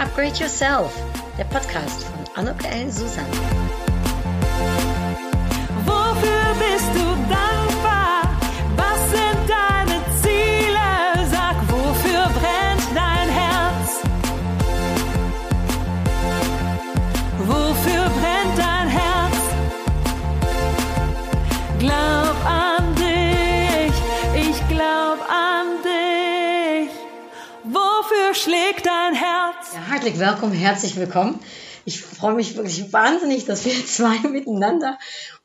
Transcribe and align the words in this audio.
Upgrade 0.00 0.38
Yourself, 0.40 0.94
der 1.36 1.44
Podcast 1.44 2.04
von 2.04 2.46
Anuk 2.46 2.64
El 2.64 2.90
Susan. 2.90 3.26
Wofür 5.84 6.54
bist 6.58 6.90
du 6.94 7.04
dankbar? 7.28 8.22
Was 8.76 9.10
sind 9.10 9.40
deine 9.46 10.00
Ziele? 10.22 11.28
Sag, 11.30 11.54
wofür 11.68 12.22
brennt 12.40 12.88
dein 12.94 13.28
Herz? 13.28 14.00
Wofür 17.40 18.04
brennt 18.20 18.56
dein 18.56 18.88
Herz? 18.88 19.36
Glaub 21.78 22.36
an 22.46 22.94
dich, 22.94 23.92
ich 24.48 24.68
glaub 24.68 25.18
an 25.28 25.66
dich. 25.84 26.90
Wofür 27.64 28.34
schlägt 28.34 28.86
dein 28.86 29.12
Herz? 29.12 29.39
Hartlich 29.90 30.20
willkommen, 30.20 30.52
herzlich 30.52 30.94
willkommen. 30.94 31.40
Ich 31.84 32.00
freue 32.00 32.34
mich 32.34 32.56
wirklich 32.56 32.92
wahnsinnig, 32.92 33.44
dass 33.46 33.64
wir 33.64 33.72
zwei 33.86 34.20
miteinander 34.28 34.96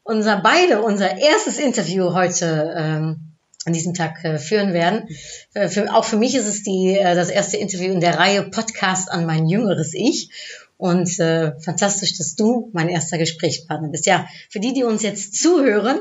unser 0.04 0.40
beide 0.40 0.84
unser 0.84 1.18
erstes 1.18 1.58
Interview 1.58 2.14
heute 2.14 2.76
ähm, 2.78 3.34
an 3.66 3.74
diesem 3.74 3.96
Tag 3.96 4.24
äh, 4.24 4.38
führen 4.38 4.72
werden. 4.72 5.10
Äh, 5.56 5.68
für, 5.68 5.92
auch 5.92 6.06
für 6.06 6.18
mich 6.18 6.36
ist 6.36 6.46
es 6.46 6.62
die, 6.62 6.96
äh, 6.96 7.16
das 7.16 7.30
erste 7.30 7.58
Interview 7.58 7.92
in 7.92 8.02
der 8.02 8.20
Reihe 8.20 8.44
Podcast 8.44 9.12
an 9.12 9.26
mein 9.26 9.48
jüngeres 9.48 9.96
Ich. 9.96 10.30
Und 10.78 11.20
äh, 11.20 11.60
fantastisch, 11.62 12.16
dass 12.20 12.36
du 12.36 12.70
mein 12.72 12.90
erster 12.90 13.18
Gesprächspartner 13.18 13.88
bist. 13.88 14.06
Ja, 14.06 14.28
für 14.52 14.60
die, 14.60 14.74
die 14.74 14.84
uns 14.84 15.02
jetzt 15.02 15.42
zuhören, 15.42 16.00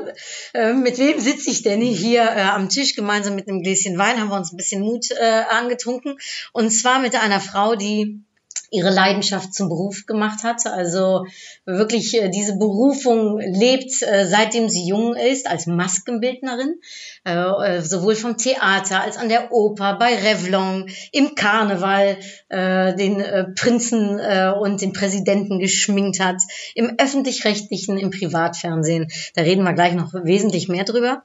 äh, 0.53 0.73
mit 0.73 0.99
wem 0.99 1.19
sitze 1.19 1.49
ich 1.49 1.63
denn 1.63 1.81
hier 1.81 2.21
äh, 2.21 2.41
am 2.41 2.69
Tisch 2.69 2.95
gemeinsam 2.95 3.33
mit 3.33 3.47
einem 3.47 3.63
Gläschen 3.63 3.97
Wein? 3.97 4.19
Haben 4.19 4.29
wir 4.29 4.37
uns 4.37 4.53
ein 4.53 4.57
bisschen 4.57 4.81
Mut 4.81 5.09
äh, 5.09 5.43
angetrunken. 5.49 6.19
Und 6.51 6.69
zwar 6.69 6.99
mit 6.99 7.15
einer 7.15 7.39
Frau, 7.39 7.75
die 7.75 8.24
ihre 8.71 8.89
Leidenschaft 8.89 9.53
zum 9.53 9.69
Beruf 9.69 10.05
gemacht 10.05 10.43
hat. 10.43 10.65
Also 10.65 11.25
wirklich 11.65 12.13
äh, 12.21 12.29
diese 12.29 12.57
Berufung 12.57 13.39
lebt, 13.39 14.01
äh, 14.01 14.25
seitdem 14.27 14.69
sie 14.69 14.87
jung 14.87 15.15
ist, 15.15 15.47
als 15.47 15.67
Maskenbildnerin, 15.67 16.75
äh, 17.23 17.81
sowohl 17.81 18.15
vom 18.15 18.37
Theater 18.37 19.01
als 19.01 19.17
an 19.17 19.29
der 19.29 19.51
Oper, 19.51 19.97
bei 19.99 20.15
Revlon, 20.15 20.89
im 21.11 21.35
Karneval 21.35 22.17
den 22.51 23.53
Prinzen 23.55 24.19
und 24.19 24.81
den 24.81 24.93
Präsidenten 24.93 25.59
geschminkt 25.59 26.19
hat, 26.19 26.37
im 26.73 26.95
öffentlich-rechtlichen, 26.97 27.97
im 27.97 28.11
Privatfernsehen. 28.11 29.07
Da 29.35 29.41
reden 29.41 29.63
wir 29.63 29.73
gleich 29.73 29.93
noch 29.93 30.13
wesentlich 30.13 30.67
mehr 30.67 30.83
drüber. 30.83 31.23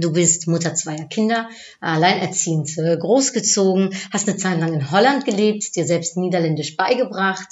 Du 0.00 0.12
bist 0.12 0.46
Mutter 0.46 0.74
zweier 0.74 1.04
Kinder, 1.04 1.48
alleinerziehend 1.80 2.76
äh, 2.78 2.96
großgezogen, 2.96 3.94
hast 4.12 4.28
eine 4.28 4.38
Zeit 4.38 4.58
lang 4.58 4.72
in 4.72 4.90
Holland 4.90 5.24
gelebt, 5.26 5.76
dir 5.76 5.84
selbst 5.84 6.16
Niederländisch 6.16 6.76
beigebracht, 6.76 7.48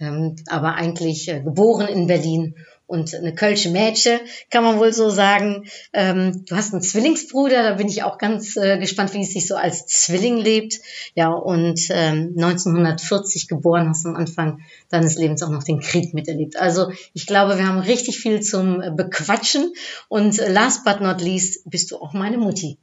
ähm, 0.00 0.36
aber 0.48 0.74
eigentlich 0.74 1.28
äh, 1.28 1.40
geboren 1.40 1.88
in 1.88 2.06
Berlin 2.06 2.54
und 2.92 3.14
eine 3.14 3.34
Kölsche 3.34 3.70
Mädche, 3.70 4.20
kann 4.50 4.62
man 4.62 4.78
wohl 4.78 4.92
so 4.92 5.08
sagen. 5.08 5.64
Ähm, 5.94 6.44
du 6.46 6.54
hast 6.54 6.74
einen 6.74 6.82
Zwillingsbruder, 6.82 7.62
da 7.62 7.74
bin 7.74 7.88
ich 7.88 8.02
auch 8.02 8.18
ganz 8.18 8.54
äh, 8.56 8.78
gespannt, 8.78 9.14
wie 9.14 9.22
es 9.22 9.32
sich 9.32 9.48
so 9.48 9.56
als 9.56 9.86
Zwilling 9.86 10.36
lebt. 10.36 10.78
Ja, 11.14 11.30
und 11.30 11.80
ähm, 11.88 12.34
1940 12.36 13.48
geboren, 13.48 13.88
hast 13.88 14.04
am 14.04 14.14
Anfang 14.14 14.60
deines 14.90 15.16
Lebens 15.16 15.42
auch 15.42 15.48
noch 15.48 15.62
den 15.62 15.80
Krieg 15.80 16.12
miterlebt. 16.12 16.56
Also 16.56 16.92
ich 17.14 17.26
glaube, 17.26 17.56
wir 17.56 17.66
haben 17.66 17.78
richtig 17.78 18.18
viel 18.18 18.40
zum 18.42 18.82
Bequatschen. 18.94 19.72
Und 20.08 20.38
äh, 20.38 20.52
last 20.52 20.84
but 20.84 21.00
not 21.00 21.22
least 21.22 21.68
bist 21.70 21.90
du 21.92 21.96
auch 21.96 22.12
meine 22.12 22.36
Mutti. 22.36 22.76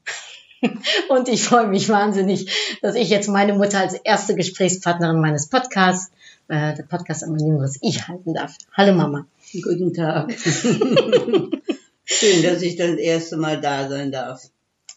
Und 1.10 1.30
ich 1.30 1.44
freue 1.44 1.68
mich 1.68 1.88
wahnsinnig, 1.88 2.80
dass 2.82 2.96
ich 2.96 3.10
jetzt 3.10 3.30
meine 3.30 3.54
Mutter 3.54 3.80
als 3.80 3.94
erste 3.94 4.36
Gesprächspartnerin 4.36 5.22
meines 5.22 5.50
Podcasts, 5.50 6.12
äh, 6.50 6.76
der 6.76 6.84
Podcast 6.84 7.24
an 7.24 7.32
mein 7.32 7.46
jüngeres 7.46 7.78
Ich 7.82 8.08
halten 8.08 8.34
darf. 8.34 8.56
Hallo 8.76 8.94
Mama. 8.94 9.26
Guten 9.64 9.94
Tag. 9.94 10.32
Schön, 12.06 12.44
dass 12.44 12.62
ich 12.62 12.76
das 12.76 12.96
erste 12.98 13.38
Mal 13.38 13.62
da 13.62 13.88
sein 13.88 14.12
darf. 14.12 14.42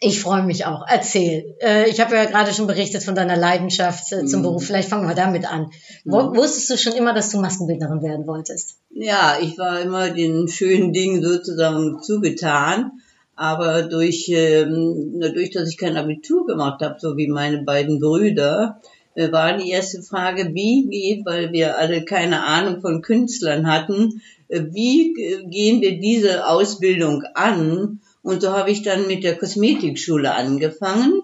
Ich 0.01 0.21
freue 0.21 0.43
mich 0.43 0.67
auch. 0.67 0.85
Erzähl. 0.89 1.55
Äh, 1.63 1.89
ich 1.89 2.01
habe 2.01 2.17
ja 2.17 2.25
gerade 2.25 2.53
schon 2.53 2.67
berichtet 2.67 3.05
von 3.05 3.15
deiner 3.15 3.37
Leidenschaft 3.37 4.11
äh, 4.13 4.25
zum 4.25 4.41
Mhm. 4.41 4.45
Beruf. 4.45 4.65
Vielleicht 4.67 4.89
fangen 4.89 5.07
wir 5.09 5.15
damit 5.15 5.49
an. 5.51 5.71
Wo, 6.05 6.23
Mhm. 6.23 6.37
Wusstest 6.37 6.71
du 6.71 6.77
schon 6.77 6.95
immer, 6.99 7.15
dass 7.15 7.31
du 7.31 7.39
Maskenbildnerin 7.41 8.03
werden 8.03 8.27
wolltest? 8.27 8.79
Ja, 8.91 9.37
ich 9.41 9.57
war 9.59 9.81
immer 9.81 10.11
den 10.11 10.49
schönen 10.49 10.93
Dingen 10.93 11.23
sozusagen 11.23 12.03
zugetan, 12.03 12.93
aber 13.37 13.83
durch, 13.83 14.29
ähm, 14.31 15.21
dadurch, 15.21 15.51
dass 15.51 15.69
ich 15.69 15.79
kein 15.79 15.97
Abitur 15.97 16.47
gemacht 16.47 16.83
habe, 16.83 16.97
so 16.99 17.17
wie 17.17 17.29
meine 17.29 17.63
beiden 17.63 18.01
Brüder, 18.01 18.81
war 19.15 19.57
die 19.59 19.71
erste 19.71 20.03
Frage, 20.03 20.55
wie 20.55 20.87
geht, 20.89 21.27
weil 21.27 21.53
wir 21.53 21.79
alle 21.79 22.05
keine 22.05 22.45
Ahnung 22.45 22.81
von 22.81 23.03
Künstlern 23.03 23.67
hatten, 23.71 24.23
äh, 24.49 24.63
wie 24.71 25.15
äh, 25.21 25.45
gehen 25.49 25.81
wir 25.81 25.99
diese 26.01 26.47
Ausbildung 26.49 27.23
an? 27.35 28.01
Und 28.23 28.43
so 28.43 28.53
habe 28.53 28.71
ich 28.71 28.83
dann 28.83 29.07
mit 29.09 29.25
der 29.25 29.37
Kosmetikschule 29.37 30.33
angefangen 30.35 31.21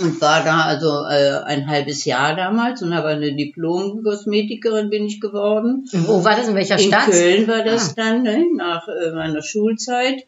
und 0.00 0.20
war 0.20 0.42
da 0.44 0.62
also 0.62 0.88
äh, 1.08 1.42
ein 1.44 1.66
halbes 1.66 2.04
Jahr 2.04 2.36
damals 2.36 2.82
und 2.82 2.94
habe 2.94 3.08
eine 3.08 3.34
Diplom-Kosmetikerin 3.36 4.90
bin 4.90 5.06
ich 5.06 5.20
geworden. 5.20 5.86
Wo 5.92 6.24
war 6.24 6.36
das? 6.36 6.48
In 6.48 6.54
welcher 6.54 6.78
In 6.78 6.88
Stadt? 6.88 7.10
Köln 7.10 7.48
war 7.48 7.64
das 7.64 7.90
Ah. 7.90 7.94
dann, 7.96 8.22
ne, 8.22 8.44
nach 8.56 8.88
äh, 8.88 9.10
meiner 9.12 9.42
Schulzeit. 9.42 10.24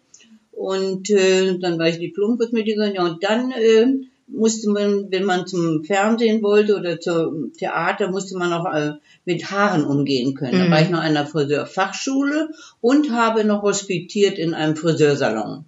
Und 0.52 1.10
äh, 1.10 1.58
dann 1.58 1.78
war 1.78 1.88
ich 1.88 1.98
Diplom-Kosmetikerin. 1.98 2.94
Ja, 2.94 3.04
und 3.04 3.22
dann 3.24 3.50
äh, 3.52 3.86
musste 4.34 4.70
man, 4.70 5.06
wenn 5.10 5.24
man 5.24 5.46
zum 5.46 5.84
Fernsehen 5.84 6.42
wollte 6.42 6.76
oder 6.76 6.98
zum 7.00 7.52
Theater, 7.52 8.10
musste 8.10 8.36
man 8.36 8.52
auch 8.52 8.72
äh, 8.72 8.92
mit 9.24 9.50
Haaren 9.50 9.84
umgehen 9.84 10.34
können. 10.34 10.58
Da 10.58 10.64
Mhm. 10.66 10.70
war 10.70 10.82
ich 10.82 10.90
noch 10.90 11.00
an 11.00 11.04
einer 11.16 11.26
Friseurfachschule 11.26 12.48
und 12.80 13.12
habe 13.12 13.44
noch 13.44 13.62
hospitiert 13.62 14.38
in 14.38 14.54
einem 14.54 14.76
Friseursalon 14.76 15.64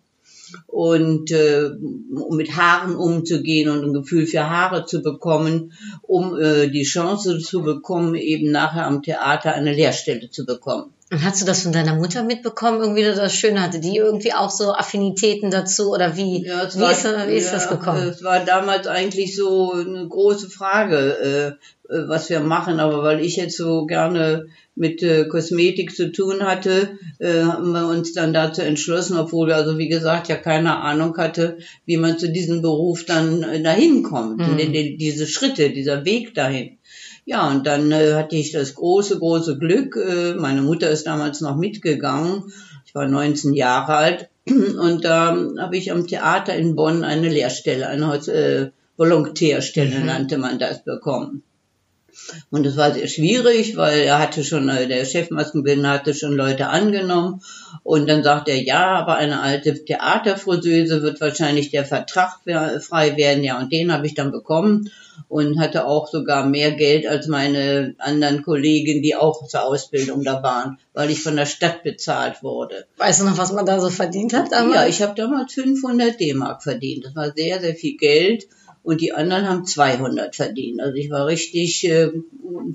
und 0.67 1.31
äh, 1.31 1.71
um 2.15 2.37
mit 2.37 2.57
Haaren 2.57 2.97
umzugehen 2.97 3.69
und 3.71 3.85
ein 3.85 3.93
Gefühl 3.93 4.27
für 4.27 4.49
Haare 4.49 4.85
zu 4.87 5.03
bekommen, 5.03 5.73
um 6.03 6.39
äh, 6.39 6.69
die 6.69 6.85
Chance 6.85 7.39
zu 7.39 7.63
bekommen, 7.63 8.15
eben 8.15 8.51
nachher 8.51 8.87
am 8.87 9.03
Theater 9.03 9.53
eine 9.55 9.73
Lehrstelle 9.73 10.31
zu 10.31 10.45
bekommen. 10.45 10.93
Und 11.15 11.25
hast 11.25 11.41
du 11.41 11.45
das 11.47 11.63
von 11.63 11.71
deiner 11.71 11.95
Mutter 11.95 12.25
mitbekommen? 12.25 12.81
Irgendwie 12.81 13.05
das 13.05 13.33
Schöne 13.33 13.63
hatte 13.63 13.79
die 13.79 13.97
irgendwie 13.97 14.33
auch 14.33 14.51
so 14.51 14.73
Affinitäten 14.73 15.51
dazu 15.53 15.93
oder 15.93 16.17
wie? 16.17 16.45
Ja, 16.45 16.69
wie, 16.75 16.81
war- 16.81 16.91
ist, 16.91 17.05
wie 17.29 17.35
ist 17.35 17.53
das 17.53 17.69
gekommen? 17.69 18.09
Es 18.09 18.25
war 18.25 18.45
damals 18.45 18.89
eigentlich 18.89 19.37
so 19.37 19.73
eine 19.75 20.09
große 20.09 20.51
Frage, 20.51 21.57
äh, 21.89 21.95
äh, 21.95 22.09
was 22.09 22.31
wir 22.31 22.41
machen, 22.41 22.81
aber 22.81 23.03
weil 23.05 23.21
ich 23.25 23.37
jetzt 23.37 23.57
so 23.57 23.87
gerne 23.87 24.47
mit 24.75 25.05
äh, 25.05 25.27
Kosmetik 25.29 25.95
zu 25.95 26.11
tun 26.11 26.43
hatte, 26.43 26.99
äh, 27.21 27.43
haben 27.45 27.71
wir 27.71 27.87
uns 27.87 28.13
dann 28.13 28.33
dazu 28.33 28.63
entschlossen, 28.63 29.17
obwohl 29.17 29.47
wir 29.47 29.55
also 29.55 29.79
wie 29.79 29.89
gesagt 29.89 30.27
ja 30.29 30.35
keine 30.35 30.79
Ahnung 30.79 31.17
hatte, 31.17 31.59
wie 31.87 31.97
man 31.97 32.19
zu 32.19 32.29
diesem 32.29 32.61
Beruf 32.61 33.05
dann 33.05 33.45
äh, 33.45 33.63
dahin 33.63 34.03
kommt, 34.03 34.39
Mhm. 34.41 34.57
die, 34.57 34.73
die, 34.73 34.97
diese 34.97 35.29
Schritte, 35.29 35.71
dieser 35.71 36.05
Weg 36.05 36.35
dahin. 36.35 36.79
Ja, 37.27 37.51
und 37.51 37.67
dann 37.67 37.91
äh, 37.91 38.15
hatte 38.15 38.37
ich 38.37 38.53
das 38.53 38.75
große, 38.75 39.19
große 39.19 39.59
Glück. 39.59 39.97
Äh, 39.97 40.35
meine 40.35 40.61
Mutter 40.63 40.91
ist 40.91 41.07
damals 41.07 41.41
noch 41.41 41.57
mitgegangen. 41.57 42.53
Ich 42.87 42.95
war 42.95 43.07
19 43.09 43.55
Jahre 43.55 43.95
alt. 43.97 44.29
Und 44.47 45.05
da 45.05 45.35
habe 45.59 45.77
ich 45.77 45.91
am 45.91 46.07
Theater 46.07 46.55
in 46.55 46.77
Bonn 46.77 47.03
eine 47.03 47.31
Lehrstelle, 47.31 47.89
eine 47.89 48.15
äh, 48.15 48.71
Volontärstelle 48.99 50.01
Mhm. 50.01 50.07
nannte 50.07 50.37
man 50.39 50.59
das, 50.59 50.85
bekommen. 50.85 51.43
Und 52.51 52.65
das 52.65 52.77
war 52.77 52.93
sehr 52.93 53.09
schwierig, 53.09 53.77
weil 53.77 54.01
er 54.01 54.19
hatte 54.19 54.45
schon, 54.45 54.69
äh, 54.69 54.87
der 54.87 55.05
Chefmaskenbildner 55.07 55.91
hatte 55.91 56.13
schon 56.15 56.35
Leute 56.37 56.69
angenommen. 56.69 57.41
Und 57.83 58.07
dann 58.07 58.23
sagt 58.23 58.49
er, 58.49 58.63
ja, 58.63 58.99
aber 58.99 59.17
eine 59.17 59.41
alte 59.41 59.83
Theaterfriseuse 59.85 61.03
wird 61.03 61.21
wahrscheinlich 61.23 61.71
der 61.71 61.87
Vertrag 61.87 62.39
frei 62.81 63.17
werden. 63.17 63.43
Ja, 63.45 63.59
und 63.59 63.73
den 63.73 63.93
habe 63.93 64.07
ich 64.07 64.15
dann 64.15 64.31
bekommen 64.31 64.91
und 65.29 65.59
hatte 65.59 65.87
auch 65.87 66.09
sogar 66.09 66.47
mehr 66.47 66.73
Geld 66.73 67.07
als 67.07 67.27
meine 67.29 67.95
anderen 67.99 68.43
Kollegen, 68.43 69.03
die 69.03 69.17
auch 69.17 69.47
zur 69.47 69.65
Ausbildung 69.65 70.23
da 70.25 70.43
waren, 70.43 70.79
weil 70.93 71.11
ich 71.11 71.23
von 71.23 71.37
der 71.37 71.47
Stadt 71.47 71.83
bezahlt 71.83 72.43
wurde. 72.43 72.87
Weißt 72.99 73.21
du 73.21 73.25
noch, 73.25 73.39
was 73.39 73.53
man 73.53 73.67
da 73.67 73.81
so 73.81 73.91
verdient 73.91 74.33
hat 74.35 74.53
damals? 74.53 74.75
Ja, 74.75 74.87
ich 74.87 75.03
habe 75.03 75.15
damals 75.15 75.53
500 75.55 76.19
D-Mark 76.21 76.63
verdient. 76.63 77.05
Das 77.05 77.17
war 77.17 77.33
sehr, 77.35 77.61
sehr 77.61 77.75
viel 77.75 77.97
Geld. 77.97 78.47
Und 78.83 79.01
die 79.01 79.15
anderen 79.15 79.49
haben 79.49 79.65
200 79.65 80.37
verdient. 80.37 80.79
Also 80.83 80.95
ich 80.97 81.09
war 81.11 81.27
richtig 81.27 81.89
äh, 81.89 82.11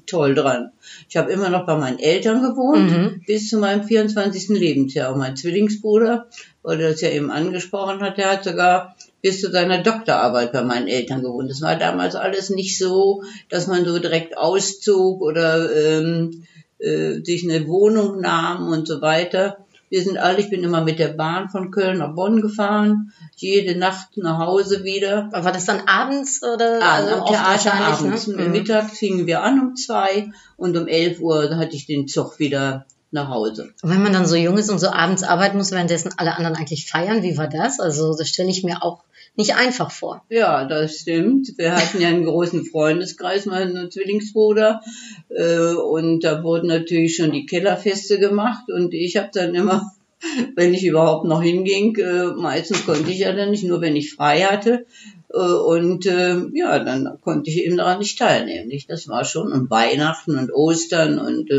toll 0.07 0.33
dran. 0.33 0.71
Ich 1.07 1.17
habe 1.17 1.31
immer 1.31 1.49
noch 1.49 1.67
bei 1.67 1.75
meinen 1.77 1.99
Eltern 1.99 2.41
gewohnt, 2.41 2.89
Mhm. 2.89 3.21
bis 3.27 3.47
zu 3.49 3.59
meinem 3.59 3.83
24. 3.83 4.49
Lebensjahr. 4.57 5.13
Und 5.13 5.19
mein 5.19 5.35
Zwillingsbruder, 5.37 6.25
weil 6.63 6.81
er 6.81 6.89
das 6.91 7.01
ja 7.01 7.09
eben 7.09 7.29
angesprochen 7.29 8.01
hat, 8.01 8.17
der 8.17 8.31
hat 8.31 8.43
sogar 8.43 8.95
bis 9.21 9.41
zu 9.41 9.51
seiner 9.51 9.83
Doktorarbeit 9.83 10.51
bei 10.51 10.63
meinen 10.63 10.87
Eltern 10.87 11.21
gewohnt. 11.21 11.49
Das 11.49 11.61
war 11.61 11.75
damals 11.75 12.15
alles 12.15 12.49
nicht 12.49 12.77
so, 12.77 13.23
dass 13.49 13.67
man 13.67 13.85
so 13.85 13.99
direkt 13.99 14.37
auszog 14.37 15.21
oder 15.21 15.73
ähm, 15.75 16.43
äh, 16.79 17.21
sich 17.23 17.43
eine 17.43 17.67
Wohnung 17.67 18.21
nahm 18.21 18.69
und 18.69 18.87
so 18.87 19.01
weiter. 19.01 19.57
Wir 19.89 20.03
sind 20.03 20.19
alle, 20.19 20.39
ich 20.39 20.49
bin 20.49 20.63
immer 20.63 20.83
mit 20.83 20.99
der 20.99 21.09
Bahn 21.09 21.49
von 21.49 21.71
Köln 21.71 21.97
nach 21.97 22.13
Bonn 22.13 22.41
gefahren, 22.41 23.11
jede 23.35 23.77
Nacht 23.77 24.17
nach 24.17 24.37
Hause 24.37 24.83
wieder. 24.83 25.29
War 25.31 25.51
das 25.51 25.65
dann 25.65 25.81
abends 25.87 26.41
oder 26.43 26.79
Ah, 26.81 26.95
also 26.95 27.15
am 27.15 27.25
Theater 27.25 27.49
wahrscheinlich, 27.49 27.99
abends. 27.99 28.27
Ne? 28.27 28.43
Mhm. 28.43 28.51
Mittags 28.51 28.97
fingen 28.99 29.25
wir 29.25 29.41
an 29.41 29.59
um 29.59 29.75
zwei 29.75 30.29
und 30.57 30.77
um 30.77 30.87
elf 30.87 31.19
Uhr 31.19 31.57
hatte 31.57 31.75
ich 31.75 31.87
den 31.87 32.07
Zug 32.07 32.37
wieder 32.37 32.85
nach 33.11 33.29
Hause. 33.29 33.73
Und 33.81 33.89
wenn 33.89 34.03
man 34.03 34.13
dann 34.13 34.27
so 34.27 34.35
jung 34.35 34.57
ist 34.59 34.69
und 34.69 34.77
so 34.77 34.89
abends 34.89 35.23
arbeiten 35.23 35.57
muss, 35.57 35.71
währenddessen 35.71 36.11
alle 36.17 36.35
anderen 36.35 36.55
eigentlich 36.55 36.85
feiern, 36.85 37.23
wie 37.23 37.37
war 37.37 37.47
das? 37.47 37.79
Also 37.79 38.15
das 38.15 38.29
stelle 38.29 38.49
ich 38.49 38.63
mir 38.63 38.83
auch 38.83 39.03
nicht 39.39 39.55
einfach 39.55 39.89
vor. 39.89 40.21
Ja, 40.29 40.65
das 40.65 40.97
stimmt. 40.97 41.53
Wir 41.57 41.73
hatten 41.73 42.01
ja 42.01 42.09
einen 42.09 42.25
großen 42.25 42.65
Freundeskreis, 42.65 43.45
mein 43.45 43.89
Zwillingsbruder. 43.89 44.81
Äh, 45.29 45.73
und 45.75 46.25
da 46.25 46.43
wurden 46.43 46.67
natürlich 46.67 47.15
schon 47.15 47.31
die 47.31 47.45
Kellerfeste 47.45 48.19
gemacht. 48.19 48.69
Und 48.69 48.93
ich 48.93 49.15
habe 49.15 49.29
dann 49.33 49.55
immer, 49.55 49.93
wenn 50.57 50.73
ich 50.73 50.85
überhaupt 50.85 51.25
noch 51.25 51.41
hinging, 51.41 51.95
äh, 51.95 52.25
meistens 52.35 52.85
konnte 52.85 53.09
ich 53.09 53.19
ja 53.19 53.31
dann 53.31 53.51
nicht, 53.51 53.63
nur 53.63 53.79
wenn 53.79 53.95
ich 53.95 54.13
frei 54.13 54.41
hatte. 54.41 54.85
Äh, 55.33 55.37
Und 55.37 56.03
ja, 56.03 56.79
dann 56.83 57.17
konnte 57.21 57.49
ich 57.49 57.63
eben 57.63 57.77
daran 57.77 57.99
nicht 57.99 58.19
teilnehmen. 58.19 58.69
Das 58.89 59.07
war 59.07 59.23
schon 59.23 59.53
und 59.53 59.69
Weihnachten 59.69 60.37
und 60.37 60.51
Ostern 60.51 61.17
und 61.17 61.49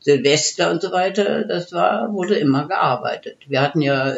Silvester 0.00 0.70
und 0.70 0.82
so 0.82 0.92
weiter. 0.92 1.44
Das 1.44 1.72
war 1.72 2.12
wurde 2.12 2.34
immer 2.34 2.68
gearbeitet. 2.68 3.38
Wir 3.48 3.62
hatten 3.62 3.80
ja 3.80 4.12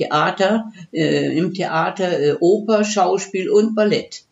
Theater, 0.00 0.72
äh, 0.92 1.36
im 1.36 1.52
Theater 1.54 2.18
äh, 2.20 2.34
Oper, 2.40 2.84
Schauspiel 2.84 3.50
und 3.50 3.74
Ballett. 3.74 4.22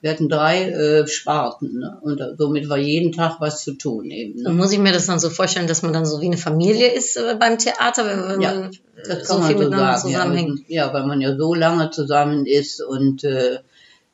Wir 0.00 0.10
hatten 0.10 0.28
drei 0.28 0.68
äh, 0.68 1.06
Sparten 1.06 1.78
ne? 1.78 1.96
und 2.02 2.20
somit 2.36 2.68
war 2.68 2.76
jeden 2.76 3.12
Tag 3.12 3.36
was 3.40 3.62
zu 3.64 3.72
tun 3.72 4.10
eben. 4.10 4.42
Ne? 4.42 4.50
Muss 4.50 4.72
ich 4.72 4.78
mir 4.78 4.92
das 4.92 5.06
dann 5.06 5.18
so 5.18 5.30
vorstellen, 5.30 5.66
dass 5.66 5.82
man 5.82 5.94
dann 5.94 6.04
so 6.04 6.20
wie 6.20 6.26
eine 6.26 6.36
Familie 6.36 6.88
ist 6.92 7.16
äh, 7.16 7.36
beim 7.40 7.56
Theater, 7.58 8.04
wenn, 8.06 8.28
wenn 8.28 8.40
Ja, 8.42 8.54
man 8.54 8.70
Das 9.08 9.26
so 9.28 9.40
viel 9.40 9.56
so 9.56 9.62
miteinander 9.64 9.96
sagen. 9.96 10.12
zusammenhängt? 10.12 10.60
Ja, 10.68 10.86
ja, 10.88 10.92
weil 10.92 11.06
man 11.06 11.22
ja 11.22 11.34
so 11.36 11.54
lange 11.54 11.90
zusammen 11.90 12.44
ist 12.44 12.82
und 12.82 13.24
äh, 13.24 13.60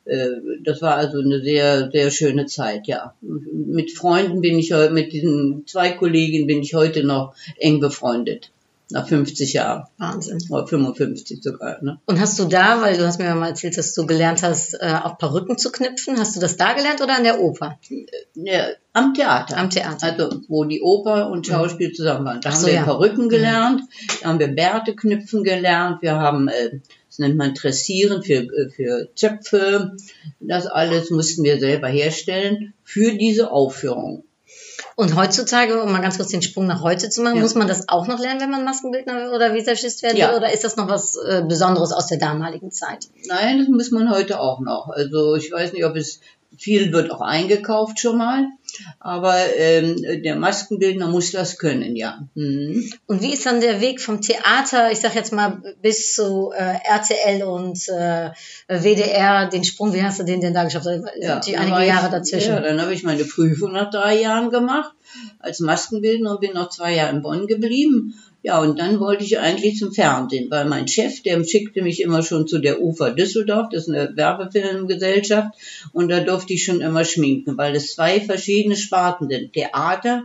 äh, 0.05 0.27
das 0.63 0.81
war 0.81 0.95
also 0.95 1.19
eine 1.19 1.41
sehr, 1.41 1.89
sehr 1.91 2.09
schöne 2.09 2.45
Zeit, 2.45 2.87
ja. 2.87 3.13
Mit 3.21 3.91
Freunden 3.91 4.39
bin 4.39 4.57
ich, 4.59 4.71
heu- 4.71 4.91
mit 4.91 5.11
diesen 5.11 5.63
zwei 5.67 5.91
Kolleginnen 5.91 6.47
bin 6.47 6.61
ich 6.61 6.73
heute 6.73 7.03
noch 7.03 7.33
eng 7.57 7.81
befreundet. 7.81 8.49
Nach 8.91 9.07
50 9.07 9.53
Jahren. 9.53 9.85
Wahnsinn. 9.97 10.39
Oder 10.49 10.67
55 10.67 11.41
sogar, 11.41 11.81
ne? 11.81 11.99
Und 12.05 12.19
hast 12.19 12.37
du 12.39 12.45
da, 12.45 12.81
weil 12.81 12.97
du 12.97 13.05
hast 13.05 13.19
mir 13.19 13.25
ja 13.25 13.35
mal 13.35 13.49
erzählt, 13.49 13.77
dass 13.77 13.93
du 13.93 14.05
gelernt 14.05 14.43
hast, 14.43 14.73
äh, 14.73 14.93
auch 15.03 15.17
Perücken 15.17 15.57
zu 15.57 15.71
knüpfen, 15.71 16.19
hast 16.19 16.35
du 16.35 16.39
das 16.39 16.57
da 16.57 16.73
gelernt 16.73 17.01
oder 17.01 17.15
an 17.15 17.23
der 17.23 17.39
Oper? 17.41 17.79
Ja, 18.35 18.67
am 18.93 19.13
Theater. 19.13 19.57
Am 19.57 19.69
Theater. 19.69 20.07
Also, 20.07 20.41
wo 20.49 20.65
die 20.65 20.81
Oper 20.81 21.29
und 21.29 21.47
Schauspiel 21.47 21.93
zusammen 21.93 22.25
waren. 22.25 22.41
Da 22.41 22.49
Ach 22.49 22.53
haben 22.53 22.61
so, 22.61 22.67
wir 22.67 22.73
ja. 22.73 22.83
Perücken 22.83 23.29
gelernt, 23.29 23.81
da 24.21 24.29
haben 24.29 24.39
wir 24.39 24.49
Bärte 24.49 24.95
knüpfen 24.95 25.43
gelernt, 25.43 26.01
wir 26.01 26.15
haben, 26.15 26.49
äh, 26.49 26.79
das 27.07 27.19
nennt 27.19 27.37
man 27.37 27.53
Dressieren 27.53 28.23
für, 28.23 28.43
äh, 28.43 28.69
für 28.69 29.09
Zöpfe. 29.15 29.95
Das 30.39 30.67
alles 30.67 31.09
mussten 31.09 31.43
wir 31.43 31.59
selber 31.59 31.87
herstellen 31.87 32.73
für 32.83 33.13
diese 33.13 33.51
Aufführung. 33.51 34.25
Und 34.95 35.15
heutzutage, 35.15 35.81
um 35.81 35.91
mal 35.91 36.01
ganz 36.01 36.17
kurz 36.17 36.29
den 36.29 36.41
Sprung 36.41 36.67
nach 36.67 36.81
heute 36.81 37.09
zu 37.09 37.21
machen, 37.21 37.37
Ja. 37.37 37.41
muss 37.41 37.55
man 37.55 37.67
das 37.67 37.87
auch 37.89 38.07
noch 38.07 38.19
lernen, 38.19 38.41
wenn 38.41 38.51
man 38.51 38.63
Maskenbildner 38.65 39.31
oder 39.33 39.53
Visagist 39.53 40.03
werden 40.03 40.15
will? 40.15 40.21
Ja. 40.21 40.35
Oder 40.35 40.53
ist 40.53 40.63
das 40.63 40.75
noch 40.75 40.87
was 40.89 41.15
äh, 41.15 41.43
Besonderes 41.47 41.91
aus 41.91 42.07
der 42.07 42.17
damaligen 42.19 42.71
Zeit? 42.71 43.07
Nein, 43.27 43.59
das 43.59 43.67
muss 43.69 43.91
man 43.91 44.09
heute 44.11 44.39
auch 44.39 44.59
noch. 44.59 44.89
Also 44.89 45.35
ich 45.35 45.51
weiß 45.51 45.73
nicht, 45.73 45.85
ob 45.85 45.95
es 45.95 46.19
viel 46.57 46.91
wird 46.91 47.11
auch 47.11 47.21
eingekauft 47.21 47.99
schon 47.99 48.17
mal, 48.17 48.47
aber 48.99 49.35
ähm, 49.57 49.95
der 50.23 50.35
Maskenbildner 50.35 51.07
muss 51.07 51.31
das 51.31 51.57
können, 51.57 51.95
ja. 51.95 52.27
Mhm. 52.35 52.91
Und 53.07 53.21
wie 53.21 53.33
ist 53.33 53.45
dann 53.45 53.61
der 53.61 53.81
Weg 53.81 54.01
vom 54.01 54.21
Theater, 54.21 54.91
ich 54.91 54.99
sag 54.99 55.15
jetzt 55.15 55.33
mal, 55.33 55.61
bis 55.81 56.13
zu 56.13 56.51
äh, 56.55 56.75
RTL 56.83 57.43
und 57.43 57.79
äh, 57.89 58.29
WDR, 58.67 59.49
den 59.49 59.63
Sprung, 59.63 59.93
wie 59.93 60.03
hast 60.03 60.19
du 60.19 60.23
den 60.23 60.41
denn 60.41 60.53
da 60.53 60.63
geschafft? 60.63 60.85
Da 60.85 60.93
sind 60.93 61.03
natürlich 61.03 61.59
dann 61.59 61.69
war 61.71 61.77
einige 61.77 61.81
ich- 61.81 61.87
Jahre 61.87 62.11
dazwischen. 62.11 62.53
Ja, 62.53 62.59
dann 62.61 62.81
habe 62.81 62.93
ich 62.93 63.03
meine 63.03 63.23
Prüfung 63.23 63.71
nach 63.71 63.89
drei 63.89 64.19
Jahren 64.19 64.49
gemacht 64.49 64.93
als 65.39 65.59
Maskenbildner 65.59 66.31
und 66.31 66.41
bin 66.41 66.53
noch 66.53 66.69
zwei 66.69 66.95
Jahre 66.95 67.15
in 67.15 67.21
Bonn 67.21 67.47
geblieben. 67.47 68.13
Ja, 68.43 68.59
und 68.59 68.79
dann 68.79 68.99
wollte 68.99 69.23
ich 69.23 69.37
eigentlich 69.39 69.77
zum 69.77 69.93
Fernsehen, 69.93 70.49
weil 70.49 70.65
mein 70.65 70.87
Chef, 70.87 71.21
der 71.21 71.43
schickte 71.43 71.83
mich 71.83 72.01
immer 72.01 72.23
schon 72.23 72.47
zu 72.47 72.57
der 72.57 72.81
Ufer 72.81 73.11
Düsseldorf, 73.11 73.69
das 73.71 73.87
ist 73.87 73.93
eine 73.93 74.15
Werbefilmgesellschaft, 74.15 75.53
und 75.93 76.09
da 76.09 76.21
durfte 76.21 76.53
ich 76.53 76.65
schon 76.65 76.81
immer 76.81 77.05
schminken, 77.05 77.57
weil 77.57 77.75
es 77.75 77.93
zwei 77.93 78.19
verschiedene 78.19 78.75
Sparten 78.75 79.29
sind, 79.29 79.53
Theater 79.53 80.23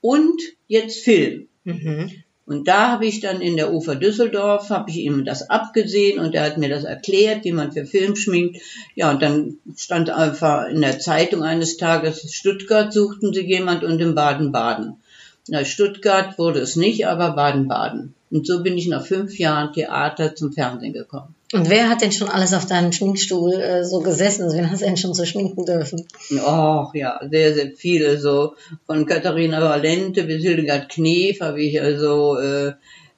und 0.00 0.40
jetzt 0.68 1.04
Film. 1.04 1.48
Mhm. 1.64 2.10
Und 2.46 2.66
da 2.66 2.88
habe 2.88 3.06
ich 3.06 3.20
dann 3.20 3.40
in 3.40 3.56
der 3.56 3.72
Ufer 3.72 3.94
Düsseldorf, 3.94 4.70
habe 4.70 4.90
ich 4.90 4.96
ihm 4.96 5.24
das 5.24 5.50
abgesehen 5.50 6.18
und 6.18 6.34
er 6.34 6.42
hat 6.42 6.58
mir 6.58 6.68
das 6.68 6.82
erklärt, 6.82 7.44
wie 7.44 7.52
man 7.52 7.70
für 7.70 7.86
Film 7.86 8.16
schminkt. 8.16 8.60
Ja, 8.96 9.10
und 9.12 9.22
dann 9.22 9.58
stand 9.76 10.10
einfach 10.10 10.66
in 10.66 10.80
der 10.80 10.98
Zeitung 10.98 11.44
eines 11.44 11.76
Tages, 11.76 12.34
Stuttgart 12.34 12.92
suchten 12.92 13.32
sie 13.32 13.46
jemand 13.46 13.84
und 13.84 14.00
in 14.00 14.16
Baden-Baden. 14.16 14.96
Na, 15.48 15.64
Stuttgart 15.64 16.38
wurde 16.38 16.60
es 16.60 16.76
nicht, 16.76 17.06
aber 17.06 17.32
Baden-Baden. 17.32 18.14
Und 18.30 18.46
so 18.46 18.62
bin 18.62 18.78
ich 18.78 18.86
nach 18.86 19.04
fünf 19.04 19.38
Jahren 19.38 19.72
Theater 19.72 20.36
zum 20.36 20.52
Fernsehen 20.52 20.92
gekommen. 20.92 21.34
Und 21.52 21.68
wer 21.68 21.88
hat 21.88 22.00
denn 22.00 22.12
schon 22.12 22.28
alles 22.28 22.54
auf 22.54 22.66
deinem 22.66 22.92
Schminkstuhl 22.92 23.54
äh, 23.54 23.84
so 23.84 24.00
gesessen? 24.00 24.44
Also, 24.44 24.56
wen 24.56 24.70
hast 24.70 24.82
du 24.82 24.86
denn 24.86 24.96
schon 24.96 25.14
so 25.14 25.24
schminken 25.24 25.64
dürfen? 25.66 26.06
Och, 26.46 26.94
ja, 26.94 27.20
sehr, 27.28 27.54
sehr 27.54 27.72
viele. 27.72 28.18
So 28.18 28.54
von 28.86 29.04
Katharina 29.06 29.60
Valente 29.60 30.22
bis 30.24 30.42
Hildegard 30.42 30.88
Knef 30.88 31.40
habe 31.40 31.60
ich 31.60 31.80
also 31.80 32.38
äh, 32.38 32.74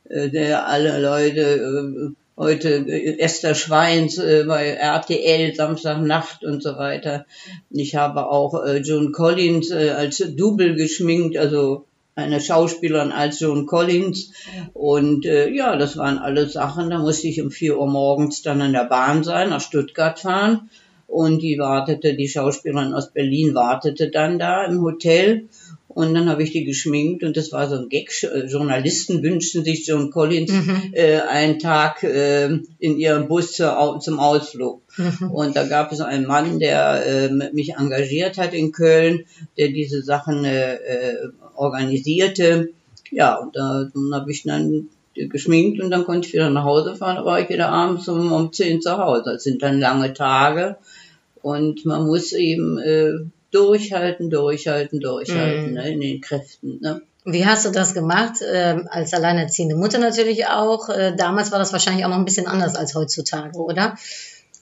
äh, 0.09 0.53
alle 0.53 0.99
Leute 1.01 1.41
äh, 1.43 2.15
heute 2.37 2.87
äh, 2.89 3.19
Esther 3.19 3.55
Schweins 3.55 4.17
äh, 4.17 4.45
bei 4.47 4.71
RTL 4.71 5.55
Samstagnacht 5.55 6.43
und 6.45 6.63
so 6.63 6.77
weiter. 6.77 7.27
Ich 7.71 7.95
habe 7.97 8.31
auch 8.31 8.65
äh, 8.65 8.79
Joan 8.79 9.13
Collins 9.13 9.71
äh, 9.71 9.91
als 9.91 10.25
Double 10.37 10.75
geschminkt, 10.75 11.37
also 11.37 11.85
eine 12.15 12.41
Schauspielerin 12.41 13.13
als 13.13 13.41
Joan 13.41 13.67
Collins. 13.67 14.33
Und 14.75 15.25
äh, 15.27 15.49
ja, 15.51 15.77
das 15.77 15.97
waren 15.97 16.19
alles 16.19 16.53
Sachen. 16.53 16.91
Da 16.91 16.99
musste 16.99 17.29
ich 17.29 17.41
um 17.41 17.51
4 17.51 17.79
Uhr 17.79 17.89
morgens 17.89 18.43
dann 18.43 18.61
an 18.61 18.73
der 18.73 18.85
Bahn 18.85 19.25
sein, 19.25 19.51
nach 19.51 19.61
Stuttgart 19.61 20.19
fahren. 20.19 20.71
Und 21.07 21.43
die 21.43 21.59
wartete, 21.59 22.15
die 22.15 22.29
Schauspielerin 22.29 22.95
aus 22.95 23.13
Berlin 23.13 23.55
wartete 23.55 24.11
dann 24.11 24.39
da 24.39 24.65
im 24.65 24.81
Hotel. 24.81 25.49
Und 25.95 26.15
dann 26.15 26.31
habe 26.31 26.43
ich 26.43 26.53
die 26.53 26.65
geschminkt 26.65 27.23
und 27.23 27.37
das 27.37 27.53
war 27.53 27.69
so 27.69 27.77
ein 27.77 27.91
Gag. 27.91 28.11
Äh, 28.23 28.47
Journalisten 28.47 29.23
wünschten 29.23 29.63
sich 29.63 29.87
Joan 29.87 30.11
Collins 30.11 30.51
äh, 30.93 31.21
einen 31.21 31.59
Tag 31.59 32.03
äh, 32.03 32.47
in 32.79 32.99
ihrem 32.99 33.29
Bus 33.29 33.53
zur, 33.53 33.99
zum 34.01 34.19
Ausflug. 34.19 34.83
Und 35.31 35.57
da 35.57 35.67
gab 35.67 35.93
es 35.93 36.01
einen 36.01 36.27
Mann, 36.27 36.59
der 36.59 37.07
äh, 37.07 37.29
mich 37.53 37.75
engagiert 37.75 38.39
hat 38.39 38.55
in 38.55 38.73
Köln, 38.73 39.25
der 39.59 39.69
diese 39.69 40.03
Sachen 40.03 40.45
äh, 40.45 40.75
äh, 40.75 41.17
organisierte. 41.55 42.71
Ja, 43.11 43.37
und 43.37 43.57
da 43.57 43.85
dann 43.93 44.15
habe 44.15 44.31
ich 44.31 44.43
dann 44.45 44.89
geschminkt 45.15 45.81
und 45.83 45.91
dann 45.91 46.05
konnte 46.05 46.27
ich 46.27 46.35
wieder 46.35 46.49
nach 46.51 46.65
Hause 46.65 46.97
fahren. 46.97 47.17
Da 47.17 47.25
war 47.25 47.41
ich 47.41 47.49
wieder 47.49 47.69
abends 47.69 48.09
um, 48.09 48.33
um 48.33 48.53
10 48.53 48.81
zu 48.81 48.97
Hause. 48.97 49.23
Das 49.27 49.43
sind 49.45 49.63
dann 49.63 49.79
lange 49.79 50.15
Tage 50.15 50.77
und 51.43 51.85
man 51.85 52.07
muss 52.07 52.33
eben 52.33 52.79
äh, 52.79 53.13
durchhalten, 53.51 54.31
durchhalten, 54.31 55.01
durchhalten 55.01 55.69
Mhm. 55.69 55.75
ne, 55.75 55.93
in 55.93 56.01
den 56.01 56.21
Kräften. 56.21 56.79
Ne? 56.81 57.03
Wie 57.25 57.47
hast 57.47 57.67
du 57.67 57.71
das 57.71 57.95
gemacht? 57.95 58.37
Ähm, 58.51 58.89
als 58.91 59.13
alleinerziehende 59.13 59.77
Mutter 59.77 59.99
natürlich 59.99 60.47
auch. 60.47 60.89
Äh, 60.89 61.15
damals 61.17 61.53
war 61.53 61.59
das 61.59 61.73
wahrscheinlich 61.73 62.05
auch 62.05 62.11
noch 62.11 62.17
ein 62.17 62.25
bisschen 62.25 62.47
anders 62.47 62.75
als 62.75 62.95
heutzutage, 62.95 63.59
oder? 63.59 63.97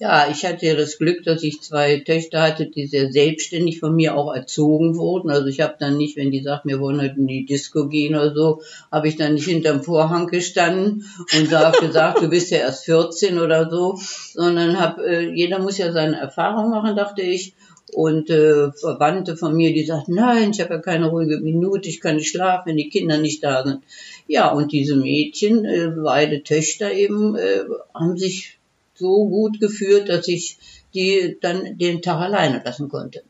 Ja, 0.02 0.30
ich 0.30 0.46
hatte 0.46 0.64
ja 0.64 0.74
das 0.74 0.96
Glück, 0.96 1.24
dass 1.24 1.42
ich 1.42 1.60
zwei 1.60 1.98
Töchter 1.98 2.40
hatte, 2.40 2.64
die 2.64 2.86
sehr 2.86 3.12
selbstständig 3.12 3.80
von 3.80 3.94
mir 3.94 4.16
auch 4.16 4.34
erzogen 4.34 4.96
wurden. 4.96 5.28
Also 5.28 5.48
ich 5.48 5.60
habe 5.60 5.74
dann 5.78 5.98
nicht, 5.98 6.16
wenn 6.16 6.30
die 6.30 6.42
sagt, 6.42 6.64
wir 6.64 6.80
wollen 6.80 7.02
heute 7.02 7.16
in 7.18 7.26
die 7.26 7.44
Disco 7.44 7.86
gehen 7.86 8.14
oder 8.14 8.34
so, 8.34 8.62
habe 8.90 9.08
ich 9.08 9.16
dann 9.16 9.34
nicht 9.34 9.44
hinterm 9.44 9.82
Vorhang 9.82 10.26
gestanden 10.26 11.04
und 11.38 11.52
habe 11.52 11.86
gesagt, 11.86 12.22
du 12.22 12.30
bist 12.30 12.50
ja 12.50 12.60
erst 12.60 12.86
14 12.86 13.38
oder 13.38 13.68
so, 13.68 13.98
sondern 14.32 14.80
hab, 14.80 15.00
äh, 15.00 15.34
jeder 15.34 15.58
muss 15.58 15.76
ja 15.76 15.92
seine 15.92 16.16
Erfahrung 16.16 16.70
machen, 16.70 16.96
dachte 16.96 17.20
ich. 17.20 17.52
Und 17.92 18.30
äh, 18.30 18.72
Verwandte 18.72 19.36
von 19.36 19.54
mir, 19.54 19.74
die 19.74 19.84
sagten, 19.84 20.14
nein, 20.14 20.52
ich 20.52 20.62
habe 20.62 20.74
ja 20.74 20.80
keine 20.80 21.10
ruhige 21.10 21.40
Minute, 21.40 21.90
ich 21.90 22.00
kann 22.00 22.16
nicht 22.16 22.30
schlafen, 22.30 22.70
wenn 22.70 22.78
die 22.78 22.88
Kinder 22.88 23.18
nicht 23.18 23.44
da 23.44 23.64
sind. 23.64 23.82
Ja, 24.26 24.50
und 24.50 24.72
diese 24.72 24.96
Mädchen, 24.96 25.66
äh, 25.66 25.92
beide 26.02 26.42
Töchter 26.42 26.90
eben, 26.90 27.36
äh, 27.36 27.64
haben 27.92 28.16
sich 28.16 28.59
so 29.00 29.28
gut 29.28 29.58
geführt, 29.58 30.08
dass 30.08 30.28
ich 30.28 30.58
die 30.94 31.36
dann 31.40 31.78
den 31.78 32.02
Tag 32.02 32.20
alleine 32.20 32.62
lassen 32.64 32.88
konnte. 32.88 33.22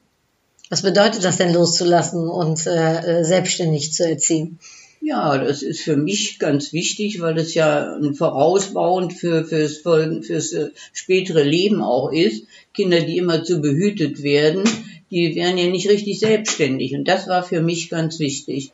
Was 0.68 0.82
bedeutet 0.82 1.24
das 1.24 1.36
denn 1.38 1.52
loszulassen 1.52 2.28
und 2.28 2.66
äh, 2.66 3.20
äh, 3.20 3.24
selbstständig 3.24 3.92
zu 3.92 4.08
erziehen? 4.08 4.58
Ja, 5.02 5.38
das 5.38 5.62
ist 5.62 5.80
für 5.80 5.96
mich 5.96 6.38
ganz 6.38 6.72
wichtig, 6.72 7.20
weil 7.20 7.34
das 7.34 7.54
ja 7.54 7.96
ein 7.96 8.14
vorausbauend 8.14 9.14
für 9.14 9.44
fürs, 9.44 9.78
Folgen- 9.78 10.22
fürs 10.22 10.52
äh, 10.52 10.70
spätere 10.92 11.42
Leben 11.42 11.82
auch 11.82 12.12
ist. 12.12 12.44
Kinder, 12.74 13.00
die 13.00 13.16
immer 13.16 13.42
zu 13.42 13.60
behütet 13.60 14.22
werden, 14.22 14.62
die 15.10 15.34
werden 15.34 15.58
ja 15.58 15.66
nicht 15.68 15.88
richtig 15.88 16.20
selbstständig. 16.20 16.94
Und 16.94 17.08
das 17.08 17.26
war 17.26 17.42
für 17.42 17.62
mich 17.62 17.88
ganz 17.88 18.18
wichtig. 18.20 18.72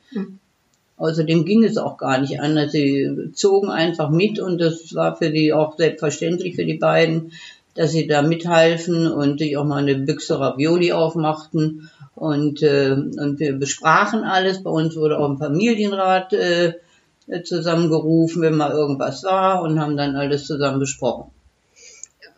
Außerdem 0.98 1.44
ging 1.44 1.62
es 1.64 1.76
auch 1.76 1.98
gar 1.98 2.18
nicht 2.20 2.40
anders. 2.40 2.72
Sie 2.72 3.30
zogen 3.34 3.70
einfach 3.70 4.10
mit 4.10 4.40
und 4.40 4.58
das 4.58 4.94
war 4.94 5.16
für 5.16 5.30
die 5.30 5.52
auch 5.52 5.76
selbstverständlich 5.76 6.56
für 6.56 6.64
die 6.64 6.78
beiden, 6.78 7.32
dass 7.74 7.92
sie 7.92 8.06
da 8.06 8.22
mithalfen 8.22 9.06
und 9.06 9.38
sich 9.38 9.56
auch 9.58 9.64
mal 9.64 9.82
eine 9.82 9.96
Büchse 9.96 10.40
Ravioli 10.40 10.92
aufmachten 10.92 11.90
und, 12.14 12.62
äh, 12.62 12.92
und 12.92 13.38
wir 13.38 13.58
besprachen 13.58 14.24
alles. 14.24 14.62
Bei 14.62 14.70
uns 14.70 14.96
wurde 14.96 15.18
auch 15.18 15.28
ein 15.28 15.36
Familienrat 15.36 16.32
äh, 16.32 16.72
zusammengerufen, 17.44 18.40
wenn 18.40 18.56
mal 18.56 18.70
irgendwas 18.70 19.22
war 19.24 19.60
und 19.62 19.78
haben 19.78 19.96
dann 19.98 20.16
alles 20.16 20.46
zusammen 20.46 20.78
besprochen. 20.78 21.30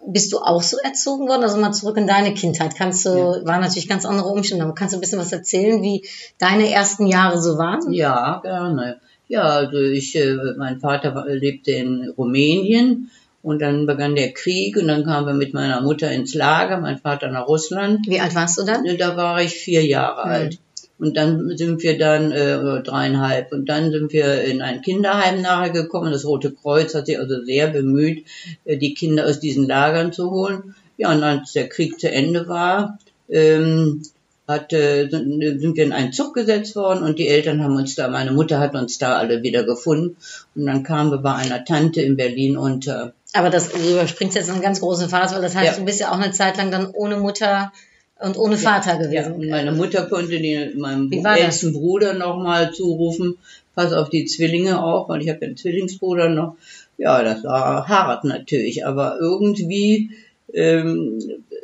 Bist 0.06 0.32
du 0.32 0.38
auch 0.38 0.62
so 0.62 0.76
erzogen 0.78 1.28
worden? 1.28 1.42
Also 1.42 1.58
mal 1.58 1.72
zurück 1.72 1.96
in 1.96 2.06
deine 2.06 2.34
Kindheit. 2.34 2.74
Kannst 2.76 3.04
du, 3.04 3.10
ja. 3.10 3.44
waren 3.44 3.60
natürlich 3.60 3.88
ganz 3.88 4.04
andere 4.04 4.28
Umstände, 4.28 4.64
aber 4.64 4.74
kannst 4.74 4.94
du 4.94 4.98
ein 4.98 5.00
bisschen 5.00 5.18
was 5.18 5.32
erzählen, 5.32 5.82
wie 5.82 6.06
deine 6.38 6.70
ersten 6.70 7.06
Jahre 7.06 7.40
so 7.40 7.58
waren? 7.58 7.92
Ja, 7.92 8.40
gerne. 8.42 9.00
Ja, 9.26 9.42
also 9.42 9.78
ich, 9.78 10.16
äh, 10.16 10.36
mein 10.56 10.80
Vater 10.80 11.24
lebte 11.28 11.72
in 11.72 12.12
Rumänien 12.16 13.10
und 13.42 13.60
dann 13.60 13.86
begann 13.86 14.16
der 14.16 14.32
Krieg 14.32 14.76
und 14.76 14.88
dann 14.88 15.04
kamen 15.04 15.26
wir 15.26 15.34
mit 15.34 15.54
meiner 15.54 15.80
Mutter 15.80 16.10
ins 16.10 16.34
Lager, 16.34 16.78
mein 16.78 16.98
Vater 16.98 17.28
nach 17.28 17.46
Russland. 17.46 18.06
Wie 18.08 18.20
alt 18.20 18.34
warst 18.34 18.58
du 18.58 18.64
dann? 18.64 18.84
Da 18.98 19.16
war 19.16 19.42
ich 19.42 19.52
vier 19.52 19.84
Jahre 19.84 20.26
mhm. 20.26 20.32
alt. 20.32 20.58
Und 20.98 21.16
dann 21.16 21.56
sind 21.56 21.82
wir 21.82 21.96
dann 21.96 22.32
äh, 22.32 22.82
dreieinhalb 22.82 23.52
und 23.52 23.68
dann 23.68 23.92
sind 23.92 24.12
wir 24.12 24.42
in 24.42 24.62
ein 24.62 24.82
Kinderheim 24.82 25.40
nachher 25.40 25.70
gekommen. 25.70 26.12
Das 26.12 26.24
Rote 26.24 26.50
Kreuz 26.52 26.94
hat 26.94 27.06
sich 27.06 27.18
also 27.18 27.44
sehr 27.44 27.68
bemüht, 27.68 28.26
äh, 28.64 28.76
die 28.76 28.94
Kinder 28.94 29.26
aus 29.26 29.38
diesen 29.38 29.66
Lagern 29.66 30.12
zu 30.12 30.30
holen. 30.30 30.74
Ja, 30.96 31.12
und 31.12 31.22
als 31.22 31.52
der 31.52 31.68
Krieg 31.68 32.00
zu 32.00 32.10
Ende 32.10 32.48
war, 32.48 32.98
ähm, 33.28 34.02
hat, 34.48 34.72
äh, 34.72 35.08
sind 35.10 35.76
wir 35.76 35.84
in 35.84 35.92
einen 35.92 36.12
Zug 36.12 36.34
gesetzt 36.34 36.74
worden 36.74 37.04
und 37.04 37.18
die 37.18 37.28
Eltern 37.28 37.62
haben 37.62 37.76
uns 37.76 37.94
da, 37.94 38.08
meine 38.08 38.32
Mutter 38.32 38.58
hat 38.58 38.74
uns 38.74 38.96
da 38.98 39.16
alle 39.16 39.42
wieder 39.42 39.62
gefunden 39.62 40.16
und 40.56 40.66
dann 40.66 40.82
kamen 40.82 41.10
wir 41.10 41.18
bei 41.18 41.34
einer 41.34 41.64
Tante 41.64 42.00
in 42.00 42.16
Berlin 42.16 42.56
unter. 42.56 43.12
Aber 43.34 43.50
das 43.50 43.70
du 43.70 43.78
überspringst 43.78 44.36
jetzt 44.36 44.50
eine 44.50 44.62
ganz 44.62 44.80
große 44.80 45.10
Phase, 45.10 45.34
weil 45.34 45.42
das 45.42 45.54
heißt, 45.54 45.72
ja. 45.72 45.78
du 45.78 45.84
bist 45.84 46.00
ja 46.00 46.10
auch 46.10 46.18
eine 46.18 46.32
Zeit 46.32 46.56
lang 46.56 46.70
dann 46.70 46.86
ohne 46.86 47.18
Mutter 47.18 47.72
und 48.20 48.36
ohne 48.36 48.56
Vater 48.56 48.96
gewesen. 48.96 49.12
Ja, 49.12 49.32
und 49.32 49.48
meine 49.48 49.72
Mutter 49.72 50.06
konnte 50.06 50.38
die, 50.40 50.74
meinem 50.76 51.10
ältesten 51.12 51.72
Bruder 51.72 52.14
nochmal 52.14 52.72
zurufen, 52.72 53.38
pass 53.74 53.92
auf 53.92 54.10
die 54.10 54.24
Zwillinge 54.24 54.82
auf, 54.82 55.08
weil 55.08 55.22
ich 55.22 55.28
habe 55.28 55.40
ja 55.42 55.46
einen 55.46 55.56
Zwillingsbruder 55.56 56.28
noch. 56.28 56.56
Ja, 56.96 57.22
das 57.22 57.44
war 57.44 57.86
hart 57.86 58.24
natürlich, 58.24 58.84
aber 58.84 59.18
irgendwie, 59.20 60.10
ähm, 60.52 61.20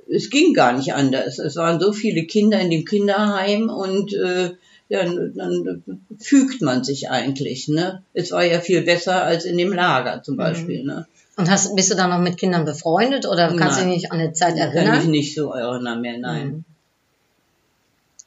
es 0.08 0.30
ging 0.30 0.54
gar 0.54 0.76
nicht 0.76 0.94
anders. 0.94 1.38
Es 1.38 1.56
waren 1.56 1.80
so 1.80 1.92
viele 1.92 2.24
Kinder 2.24 2.60
in 2.60 2.70
dem 2.70 2.84
Kinderheim 2.84 3.68
und 3.68 4.14
äh, 4.14 4.50
ja, 4.88 5.04
dann 5.04 5.82
fügt 6.20 6.62
man 6.62 6.84
sich 6.84 7.10
eigentlich. 7.10 7.68
Ne? 7.68 8.02
Es 8.12 8.30
war 8.30 8.44
ja 8.44 8.60
viel 8.60 8.82
besser 8.82 9.24
als 9.24 9.44
in 9.44 9.56
dem 9.56 9.72
Lager 9.72 10.22
zum 10.22 10.34
mhm. 10.34 10.38
Beispiel. 10.38 10.82
Mhm. 10.82 10.86
Ne? 10.86 11.06
Und 11.36 11.50
hast, 11.50 11.74
bist 11.74 11.90
du 11.90 11.96
dann 11.96 12.10
noch 12.10 12.20
mit 12.20 12.36
Kindern 12.36 12.64
befreundet 12.64 13.26
oder 13.26 13.54
kannst 13.56 13.80
du 13.80 13.84
dich 13.84 13.94
nicht 13.94 14.12
an 14.12 14.20
eine 14.20 14.32
Zeit 14.32 14.56
erinnern? 14.56 14.94
Kann 14.94 15.02
ich 15.02 15.08
nicht 15.08 15.34
so 15.34 15.52
erinnern 15.52 16.00
mehr, 16.00 16.18
nein. 16.18 16.46
Mhm. 16.46 16.64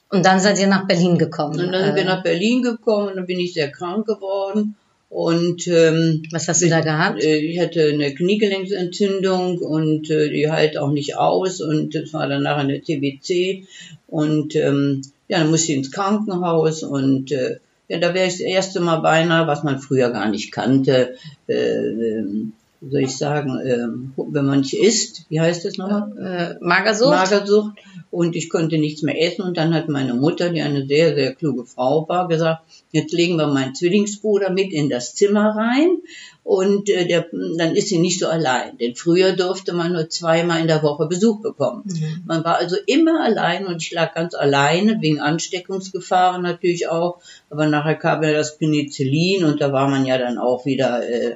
Und 0.10 0.26
dann 0.26 0.40
seid 0.40 0.60
ihr 0.60 0.68
nach 0.68 0.88
Berlin 0.88 1.18
gekommen? 1.18 1.60
Und 1.60 1.72
dann 1.72 1.84
sind 1.84 1.96
wir 1.96 2.04
äh. 2.04 2.06
nach 2.06 2.24
Berlin 2.24 2.62
gekommen 2.62 3.10
und 3.10 3.16
dann 3.18 3.26
bin 3.26 3.40
ich 3.40 3.54
sehr 3.54 3.72
krank 3.72 4.06
geworden. 4.06 4.76
Und 5.10 5.68
ähm, 5.68 6.24
was 6.32 6.48
hast 6.50 6.62
du 6.62 6.70
da 6.70 6.82
gehabt? 6.82 7.24
Äh, 7.24 7.38
ich 7.38 7.60
hatte 7.60 7.92
eine 7.94 8.14
Kniegelenksentzündung 8.14 9.60
und 9.60 10.10
äh, 10.10 10.30
die 10.30 10.52
halt 10.52 10.78
auch 10.78 10.92
nicht 10.92 11.16
aus 11.16 11.62
und 11.62 11.96
das 11.96 12.14
war 12.14 12.28
dann 12.28 12.44
nachher 12.44 12.64
eine 12.64 12.82
TBC 12.82 13.66
und 14.08 14.56
ähm, 14.56 15.02
ja, 15.30 15.40
dann 15.40 15.50
musste 15.50 15.72
ich 15.72 15.78
ins 15.78 15.92
Krankenhaus 15.92 16.84
und 16.84 17.32
äh, 17.32 17.60
ja, 17.88 18.00
da 18.00 18.14
wäre 18.14 18.28
ich 18.28 18.34
das 18.34 18.42
erste 18.42 18.82
Mal 18.82 18.98
beinahe, 18.98 19.48
was 19.48 19.64
man 19.64 19.80
früher 19.80 20.10
gar 20.10 20.30
nicht 20.30 20.52
kannte, 20.52 21.16
äh, 21.48 21.54
ähm, 21.54 22.52
wie 22.82 22.92
soll 22.92 23.02
ich 23.02 23.18
sagen, 23.18 23.58
äh, 23.60 23.88
wenn 24.18 24.46
man 24.46 24.60
nicht 24.60 24.76
isst, 24.76 25.26
wie 25.30 25.40
heißt 25.40 25.66
das 25.66 25.78
nochmal? 25.78 26.58
Äh, 26.62 26.64
Magersucht. 26.64 27.10
Magersucht. 27.10 27.72
Und 28.12 28.36
ich 28.36 28.50
konnte 28.50 28.78
nichts 28.78 29.02
mehr 29.02 29.22
essen. 29.22 29.42
Und 29.42 29.58
dann 29.58 29.74
hat 29.74 29.90
meine 29.90 30.14
Mutter, 30.14 30.50
die 30.50 30.62
eine 30.62 30.86
sehr, 30.86 31.16
sehr 31.16 31.34
kluge 31.34 31.66
Frau 31.66 32.08
war, 32.08 32.28
gesagt, 32.28 32.64
jetzt 32.92 33.14
legen 33.14 33.38
wir 33.38 33.48
meinen 33.48 33.76
Zwillingsbruder 33.76 34.52
mit 34.52 34.72
in 34.72 34.90
das 34.90 35.16
Zimmer 35.16 35.56
rein. 35.56 35.98
Und 36.44 36.90
äh, 36.90 37.08
der, 37.08 37.28
dann 37.32 37.76
ist 37.76 37.90
sie 37.90 38.00
nicht 38.00 38.20
so 38.20 38.28
allein. 38.28 38.78
Denn 38.78 38.96
früher 38.96 39.34
durfte 39.34 39.74
man 39.74 39.92
nur 39.92 40.10
zweimal 40.10 40.62
in 40.62 40.68
der 40.68 40.84
Woche 40.84 41.08
Besuch 41.08 41.42
bekommen. 41.42 41.84
Mhm. 41.86 42.24
Man 42.26 42.44
war 42.44 42.58
also 42.58 42.78
immer 42.86 43.22
allein 43.24 43.66
und 43.66 43.82
ich 43.82 43.92
lag 43.92 44.14
ganz 44.14 44.34
alleine, 44.34 45.02
wegen 45.02 45.20
Ansteckungsgefahren 45.20 46.44
natürlich 46.44 46.88
auch. 46.88 47.20
Aber 47.50 47.66
nachher 47.66 47.96
kam 47.96 48.24
ja 48.24 48.32
das 48.32 48.58
Penicillin 48.58 49.44
und 49.44 49.60
da 49.60 49.74
war 49.74 49.90
man 49.90 50.06
ja 50.06 50.18
dann 50.18 50.38
auch 50.38 50.66
wieder 50.66 51.08
äh, 51.08 51.36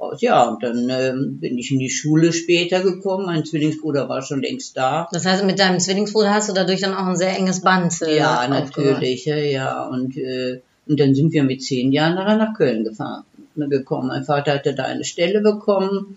raus. 0.00 0.20
Ja, 0.20 0.48
und 0.48 0.62
dann 0.62 0.88
ähm, 0.90 1.38
bin 1.40 1.58
ich 1.58 1.70
in 1.70 1.78
die 1.78 1.90
Schule 1.90 2.32
später 2.32 2.82
gekommen. 2.82 3.26
Mein 3.26 3.44
Zwillingsbruder 3.44 4.08
war 4.08 4.22
schon 4.22 4.42
längst 4.42 4.76
da. 4.76 5.08
Das 5.12 5.26
heißt, 5.26 5.44
mit 5.44 5.58
deinem 5.58 5.80
Zwillingsbruder 5.80 6.34
hast 6.34 6.48
du 6.48 6.54
dadurch 6.54 6.80
dann 6.80 6.94
auch 6.94 7.06
ein 7.06 7.16
sehr 7.16 7.36
enges 7.36 7.60
Band. 7.60 7.94
Äh, 8.02 8.18
ja, 8.18 8.46
natürlich, 8.48 9.24
ja, 9.26 9.36
ja. 9.36 9.86
Und, 9.86 10.16
äh, 10.16 10.60
und 10.86 10.98
dann 10.98 11.14
sind 11.14 11.32
wir 11.32 11.44
mit 11.44 11.62
zehn 11.62 11.92
Jahren 11.92 12.14
nachher 12.14 12.36
nach 12.36 12.54
Köln 12.54 12.84
gefahren, 12.84 13.24
gekommen. 13.56 14.08
Mein 14.08 14.24
Vater 14.24 14.54
hatte 14.54 14.74
da 14.74 14.84
eine 14.84 15.04
Stelle 15.04 15.40
bekommen. 15.40 16.16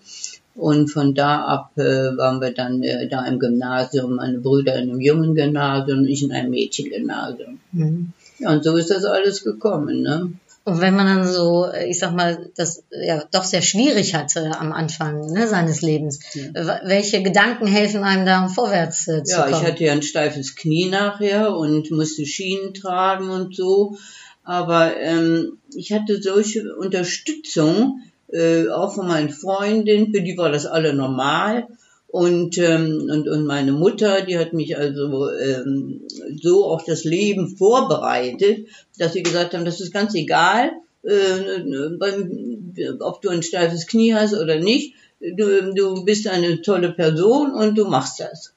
Und 0.56 0.88
von 0.88 1.14
da 1.14 1.44
ab 1.46 1.72
äh, 1.76 1.82
waren 2.16 2.40
wir 2.40 2.52
dann 2.52 2.80
äh, 2.84 3.08
da 3.08 3.26
im 3.26 3.40
Gymnasium, 3.40 4.16
meine 4.16 4.38
Brüder 4.38 4.76
in 4.76 4.88
einem 4.88 5.00
jungen 5.00 5.34
Gymnasium 5.34 6.00
und 6.00 6.08
ich 6.08 6.22
in 6.22 6.30
einem 6.30 6.50
Mädchengymnasium. 6.50 7.58
Mhm. 7.72 8.12
Ja, 8.38 8.52
und 8.52 8.62
so 8.62 8.76
ist 8.76 8.90
das 8.90 9.04
alles 9.04 9.42
gekommen, 9.42 10.02
ne? 10.02 10.32
Und 10.66 10.80
wenn 10.80 10.96
man 10.96 11.06
dann 11.06 11.26
so, 11.26 11.68
ich 11.86 11.98
sag 11.98 12.14
mal, 12.14 12.50
das 12.56 12.84
ja 12.90 13.22
doch 13.30 13.44
sehr 13.44 13.60
schwierig 13.60 14.14
hatte 14.14 14.58
am 14.58 14.72
Anfang 14.72 15.30
ne, 15.30 15.46
seines 15.46 15.82
Lebens, 15.82 16.20
ja. 16.32 16.80
welche 16.84 17.22
Gedanken 17.22 17.66
helfen 17.66 18.02
einem 18.02 18.24
da, 18.24 18.42
um 18.42 18.48
vorwärts 18.48 19.06
äh, 19.08 19.22
zu 19.22 19.32
ja, 19.32 19.42
kommen? 19.42 19.52
Ja, 19.52 19.60
ich 19.60 19.66
hatte 19.66 19.84
ja 19.84 19.92
ein 19.92 20.02
steifes 20.02 20.56
Knie 20.56 20.88
nachher 20.88 21.54
und 21.54 21.90
musste 21.90 22.24
Schienen 22.24 22.72
tragen 22.72 23.28
und 23.28 23.54
so. 23.54 23.98
Aber 24.42 24.96
ähm, 24.96 25.58
ich 25.74 25.92
hatte 25.92 26.22
solche 26.22 26.74
Unterstützung, 26.76 28.00
äh, 28.32 28.68
auch 28.68 28.94
von 28.94 29.06
meinen 29.06 29.30
Freundinnen, 29.30 30.12
für 30.14 30.22
die 30.22 30.36
war 30.38 30.50
das 30.50 30.64
alle 30.64 30.94
normal. 30.94 31.66
Und, 32.14 32.58
ähm, 32.58 33.08
und, 33.10 33.28
und 33.28 33.44
meine 33.44 33.72
Mutter, 33.72 34.20
die 34.20 34.38
hat 34.38 34.52
mich 34.52 34.78
also 34.78 35.32
ähm, 35.32 36.02
so 36.40 36.64
auf 36.66 36.84
das 36.84 37.02
Leben 37.02 37.56
vorbereitet, 37.56 38.68
dass 38.96 39.14
sie 39.14 39.24
gesagt 39.24 39.52
haben, 39.52 39.64
das 39.64 39.80
ist 39.80 39.92
ganz 39.92 40.14
egal, 40.14 40.70
äh, 41.02 41.58
beim, 41.98 42.72
ob 43.00 43.20
du 43.20 43.30
ein 43.30 43.42
steifes 43.42 43.88
Knie 43.88 44.14
hast 44.14 44.32
oder 44.32 44.60
nicht. 44.60 44.94
Du, 45.18 45.74
du 45.74 46.04
bist 46.04 46.28
eine 46.28 46.62
tolle 46.62 46.92
Person 46.92 47.52
und 47.52 47.76
du 47.76 47.84
machst 47.86 48.20
das. 48.20 48.54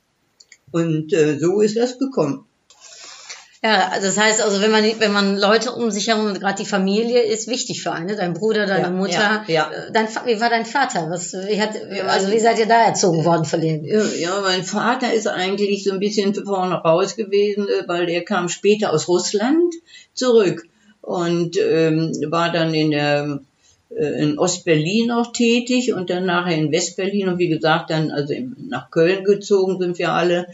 Und 0.72 1.12
äh, 1.14 1.40
so 1.40 1.60
ist 1.62 1.78
das 1.78 1.98
gekommen. 1.98 2.46
Ja, 3.64 3.90
also 3.90 4.06
das 4.06 4.18
heißt 4.18 4.42
also, 4.42 4.62
wenn 4.62 4.70
man 4.70 4.84
wenn 5.00 5.12
man 5.12 5.36
Leute 5.36 5.72
um 5.72 5.90
sich 5.90 6.08
herum, 6.08 6.34
gerade 6.36 6.62
die 6.62 6.70
Familie 6.70 7.24
ist 7.24 7.48
wichtig 7.48 7.82
für 7.82 7.92
einen, 7.92 8.16
dein 8.16 8.34
Bruder, 8.34 8.68
deine 8.68 8.84
ja, 8.84 8.90
Mutter, 8.92 9.44
ja, 9.48 9.72
ja. 9.72 9.72
Äh, 9.72 9.92
dein 9.92 10.08
wie 10.26 10.40
war 10.40 10.50
dein 10.50 10.66
Vater? 10.66 11.10
Was 11.10 11.34
wie 11.34 11.60
hat 11.60 11.72
also 12.08 12.32
wie 12.32 12.40
seid 12.40 12.60
ihr 12.60 12.68
da 12.68 12.86
erzogen 12.86 13.26
worden 13.26 13.46
von 13.46 13.60
dem? 13.60 13.84
Ja, 13.84 14.42
mein 14.42 14.64
Vater 14.64 15.12
ist 15.12 15.28
eigentlich 15.28 15.84
so 15.84 15.92
ein 15.92 16.00
bisschen 16.00 16.36
vorne 16.36 16.76
raus 16.76 17.16
gewesen, 17.16 17.68
äh, 17.68 17.88
weil 17.88 18.08
er 18.10 18.24
kam 18.24 18.48
später 18.48 18.94
aus 18.94 19.08
Russland 19.08 19.74
zurück 20.14 20.68
und 21.02 21.58
ähm, 21.60 22.12
war 22.30 22.52
dann 22.52 22.76
in 22.76 22.92
der 22.92 23.40
in 23.90 24.38
Ostberlin 24.38 25.12
auch 25.12 25.32
tätig 25.32 25.94
und 25.94 26.10
dann 26.10 26.26
nachher 26.26 26.58
in 26.58 26.72
Westberlin. 26.72 27.30
Und 27.30 27.40
wie 27.40 27.48
gesagt 27.48 27.90
dann 27.90 28.12
also 28.12 28.34
nach 28.70 28.92
Köln 28.92 29.24
gezogen 29.24 29.80
sind 29.80 29.98
wir 29.98 30.12
alle. 30.12 30.48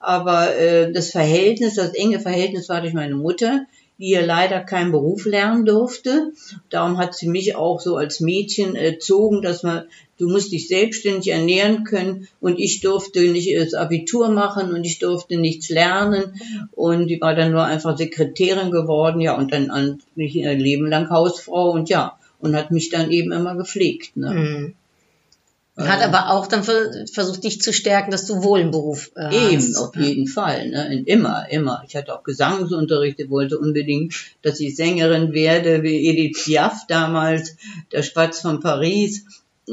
Aber 0.00 0.56
äh, 0.56 0.90
das 0.92 1.10
Verhältnis, 1.10 1.74
das 1.74 1.94
enge 1.94 2.20
Verhältnis 2.20 2.68
war 2.68 2.80
durch 2.80 2.94
meine 2.94 3.14
Mutter, 3.14 3.66
die 3.98 4.10
ja 4.10 4.24
leider 4.24 4.60
keinen 4.60 4.92
Beruf 4.92 5.26
lernen 5.26 5.66
durfte. 5.66 6.32
Darum 6.70 6.98
hat 6.98 7.14
sie 7.14 7.28
mich 7.28 7.56
auch 7.56 7.80
so 7.80 7.96
als 7.96 8.20
Mädchen 8.20 8.76
erzogen, 8.76 9.42
dass 9.42 9.64
man, 9.64 9.84
du 10.18 10.28
musst 10.28 10.52
dich 10.52 10.68
selbstständig 10.68 11.32
ernähren 11.32 11.84
können. 11.84 12.28
Und 12.40 12.58
ich 12.58 12.80
durfte 12.80 13.20
nicht 13.20 13.54
das 13.54 13.74
Abitur 13.74 14.30
machen 14.30 14.72
und 14.72 14.84
ich 14.84 14.98
durfte 14.98 15.36
nichts 15.36 15.68
lernen. 15.68 16.40
Und 16.72 17.08
die 17.08 17.20
war 17.20 17.34
dann 17.34 17.52
nur 17.52 17.64
einfach 17.64 17.98
Sekretärin 17.98 18.70
geworden, 18.70 19.20
ja, 19.20 19.36
und 19.36 19.52
dann 19.52 19.70
ein 19.70 19.98
Leben 20.14 20.86
lang 20.86 21.10
Hausfrau. 21.10 21.72
Und 21.72 21.88
ja, 21.90 22.17
und 22.40 22.56
hat 22.56 22.70
mich 22.70 22.90
dann 22.90 23.10
eben 23.10 23.32
immer 23.32 23.56
gepflegt. 23.56 24.16
Ne? 24.16 24.34
Mhm. 24.34 24.74
Hat 25.86 26.02
aber 26.02 26.32
auch 26.32 26.48
dann 26.48 26.64
versucht, 26.64 27.44
dich 27.44 27.60
zu 27.60 27.72
stärken, 27.72 28.10
dass 28.10 28.26
du 28.26 28.42
wohl 28.42 28.58
einen 28.60 28.72
Beruf 28.72 29.12
äh, 29.14 29.52
Eben, 29.52 29.62
hast. 29.62 29.76
auf 29.76 29.94
jeden 29.94 30.26
Fall. 30.26 30.70
Ne? 30.70 31.04
Immer, 31.06 31.46
immer. 31.50 31.84
Ich 31.86 31.94
hatte 31.94 32.12
auch 32.14 32.24
Gesangsunterricht, 32.24 33.20
ich 33.20 33.30
wollte 33.30 33.58
unbedingt, 33.58 34.12
dass 34.42 34.58
ich 34.58 34.74
Sängerin 34.74 35.32
werde, 35.32 35.84
wie 35.84 36.08
Edith 36.08 36.42
Piaf 36.42 36.86
damals, 36.88 37.54
der 37.92 38.02
Spatz 38.02 38.40
von 38.40 38.58
Paris. 38.58 39.24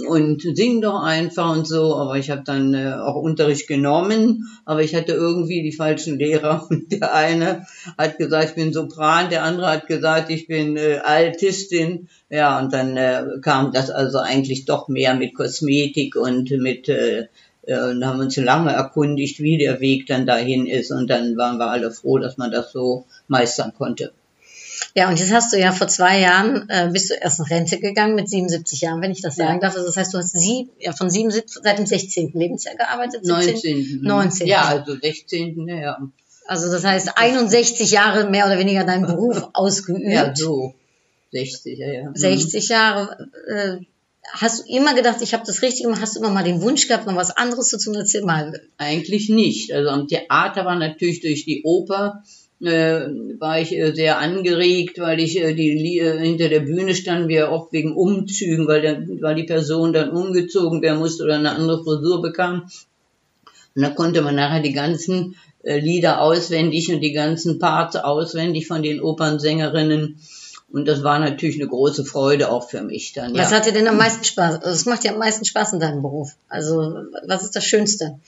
Und 0.08 0.42
sing 0.42 0.82
doch 0.82 1.02
einfach 1.02 1.52
und 1.52 1.68
so. 1.68 1.96
Aber 1.96 2.18
ich 2.18 2.30
habe 2.30 2.44
dann 2.46 2.74
äh, 2.74 2.94
auch 2.94 3.16
Unterricht 3.16 3.68
genommen, 3.68 4.48
aber 4.66 4.84
ich 4.84 4.96
hatte 4.96 5.14
irgendwie 5.14 5.64
die 5.64 5.72
falschen 5.72 6.20
Lehrer. 6.20 6.68
Und 6.70 6.92
der 6.92 7.14
eine 7.14 7.66
hat 7.98 8.18
gesagt, 8.18 8.50
ich 8.50 8.56
bin 8.56 8.74
Sopran, 8.74 9.30
der 9.30 9.44
andere 9.44 9.68
hat 9.68 9.88
gesagt, 9.88 10.30
ich 10.30 10.48
bin 10.48 10.78
äh, 10.78 11.00
Altistin. 11.04 12.10
Ja, 12.30 12.60
und 12.60 12.74
dann 12.74 12.98
äh, 12.98 13.24
kam 13.42 13.72
das 13.72 13.90
also 13.90 14.18
eigentlich 14.18 14.66
doch 14.66 14.88
mehr 14.88 15.14
mit 15.14 15.36
Kosmetik 15.36 16.16
und 16.16 16.50
mit 16.52 16.90
äh, 16.90 17.28
äh, 17.68 17.90
und 17.90 18.06
haben 18.06 18.20
uns 18.20 18.38
lange 18.38 18.72
erkundigt, 18.72 19.40
wie 19.40 19.58
der 19.58 19.80
Weg 19.80 20.08
dann 20.08 20.26
dahin 20.26 20.66
ist. 20.66 20.92
Und 20.92 21.10
dann 21.10 21.38
waren 21.38 21.58
wir 21.58 21.70
alle 21.70 21.92
froh, 21.92 22.18
dass 22.18 22.38
man 22.38 22.52
das 22.52 22.72
so 22.72 23.06
meistern 23.28 23.74
konnte. 23.78 24.12
Ja, 24.98 25.10
und 25.10 25.20
jetzt 25.20 25.34
hast 25.34 25.52
du 25.52 25.60
ja 25.60 25.74
vor 25.74 25.90
zwei 25.90 26.22
Jahren, 26.22 26.70
äh, 26.70 26.90
bist 26.90 27.10
du 27.10 27.16
erst 27.16 27.40
in 27.40 27.46
Rente 27.46 27.80
gegangen 27.80 28.16
mit 28.16 28.30
77 28.30 28.80
Jahren, 28.80 29.02
wenn 29.02 29.12
ich 29.12 29.22
das 29.22 29.36
sagen 29.36 29.60
darf. 29.60 29.76
Also 29.76 29.88
das 29.88 29.98
heißt, 29.98 30.14
du 30.14 30.20
hast 30.20 30.32
sie, 30.32 30.70
ja, 30.80 30.94
von 30.94 31.10
77, 31.10 31.62
seit 31.62 31.78
dem 31.78 31.86
16. 31.86 32.32
Lebensjahr 32.34 32.76
gearbeitet? 32.76 33.26
19. 33.26 34.00
19. 34.02 34.48
Ja, 34.48 34.62
also 34.62 34.96
16. 34.96 35.68
Ja. 35.68 35.98
Also 36.48 36.72
das 36.72 36.86
heißt, 36.86 37.18
61 37.18 37.92
Jahre 37.92 38.30
mehr 38.30 38.46
oder 38.46 38.58
weniger 38.58 38.86
deinen 38.86 39.06
Beruf 39.06 39.50
ausgeübt. 39.54 40.08
Ja, 40.08 40.34
so. 40.34 40.74
60, 41.34 41.78
ja, 41.78 41.92
ja. 41.92 42.12
60 42.14 42.70
Jahre. 42.70 43.30
Äh, 43.50 43.86
hast 44.32 44.62
du 44.62 44.74
immer 44.74 44.94
gedacht, 44.94 45.18
ich 45.22 45.34
habe 45.34 45.44
das 45.46 45.62
richtig 45.62 45.84
gemacht? 45.84 46.02
Hast 46.02 46.16
du 46.16 46.22
immer 46.22 46.30
mal 46.30 46.46
den 46.46 46.62
Wunsch 46.62 46.88
gehabt, 46.88 47.06
noch 47.06 47.18
was 47.18 47.36
anderes 47.36 47.68
zu 47.68 47.78
tun? 47.78 47.96
Erzähl 47.96 48.24
mal. 48.24 48.62
Eigentlich 48.78 49.28
nicht. 49.28 49.74
Also 49.74 49.90
am 49.90 50.08
Theater 50.08 50.64
war 50.64 50.80
natürlich 50.80 51.20
durch 51.20 51.44
die 51.44 51.64
Oper 51.66 52.24
äh, 52.66 53.08
war 53.40 53.60
ich 53.60 53.74
äh, 53.74 53.94
sehr 53.94 54.20
angeregt, 54.20 55.00
weil 55.00 55.20
ich 55.20 55.42
äh, 55.42 55.54
die 55.54 56.00
äh, 56.00 56.20
hinter 56.20 56.50
der 56.50 56.62
Bühne 56.62 56.96
stand, 56.96 57.28
wir 57.28 57.52
oft 57.52 57.72
wegen 57.74 57.96
Umzügen, 57.96 58.68
weil, 58.68 58.82
der, 58.82 59.08
weil 59.22 59.36
die 59.36 59.44
Person 59.44 59.94
dann 59.94 60.12
umgezogen 60.12 60.82
werden 60.82 61.00
musste 61.00 61.24
oder 61.24 61.36
eine 61.36 61.52
andere 61.52 61.84
Frisur 61.84 62.22
bekam. 62.22 62.70
Und 63.76 63.82
da 63.82 63.90
konnte 63.90 64.22
man 64.22 64.36
nachher 64.36 64.62
die 64.62 64.74
ganzen 64.74 65.36
äh, 65.64 65.80
Lieder 65.80 66.22
auswendig 66.22 66.94
und 66.94 67.02
die 67.02 67.14
ganzen 67.14 67.60
Parts 67.60 67.96
auswendig 67.96 68.68
von 68.68 68.84
den 68.84 69.02
Opernsängerinnen. 69.02 70.18
Und 70.76 70.90
das 70.90 71.06
war 71.06 71.20
natürlich 71.20 71.56
eine 71.56 71.70
große 71.70 72.04
Freude 72.04 72.52
auch 72.52 72.70
für 72.70 72.82
mich 72.82 73.14
dann. 73.14 73.34
Was 73.34 73.52
ja. 73.52 73.58
hat 73.58 73.66
dir 73.66 73.72
denn 73.72 73.88
am 73.88 73.96
meisten 73.96 74.26
Spaß? 74.26 74.56
Also 74.56 74.72
es 74.72 74.86
macht 74.86 75.06
dir 75.06 75.14
am 75.14 75.20
meisten 75.20 75.46
Spaß 75.46 75.72
in 75.72 75.80
deinem 75.80 76.02
Beruf. 76.02 76.34
Also 76.50 77.06
was 77.26 77.44
ist 77.44 77.56
das 77.56 77.64
Schönste? 77.64 78.20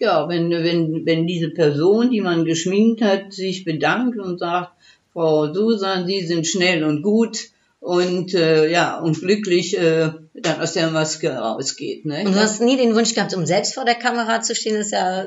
ja, 0.00 0.28
wenn, 0.28 0.50
wenn, 0.50 1.06
wenn 1.06 1.26
diese 1.26 1.48
Person, 1.48 2.10
die 2.10 2.20
man 2.20 2.44
geschminkt 2.44 3.00
hat, 3.00 3.32
sich 3.32 3.64
bedankt 3.64 4.18
und 4.18 4.38
sagt, 4.38 4.72
Frau 5.14 5.50
Susan, 5.54 6.06
Sie 6.06 6.26
sind 6.26 6.46
schnell 6.46 6.84
und 6.84 7.00
gut 7.00 7.38
und 7.80 8.34
äh, 8.34 8.70
ja 8.70 8.98
und 8.98 9.18
glücklich 9.20 9.78
äh, 9.78 10.10
dann 10.34 10.60
aus 10.60 10.74
der 10.74 10.90
Maske 10.90 11.30
rausgeht. 11.30 12.04
Ne? 12.04 12.24
Und 12.26 12.34
du 12.34 12.38
hast 12.38 12.60
nie 12.60 12.76
den 12.76 12.94
Wunsch 12.94 13.14
gehabt, 13.14 13.34
um 13.34 13.46
selbst 13.46 13.72
vor 13.72 13.86
der 13.86 13.94
Kamera 13.94 14.42
zu 14.42 14.54
stehen. 14.54 14.76
Das 14.76 14.88
ist 14.88 14.92
ja 14.92 15.26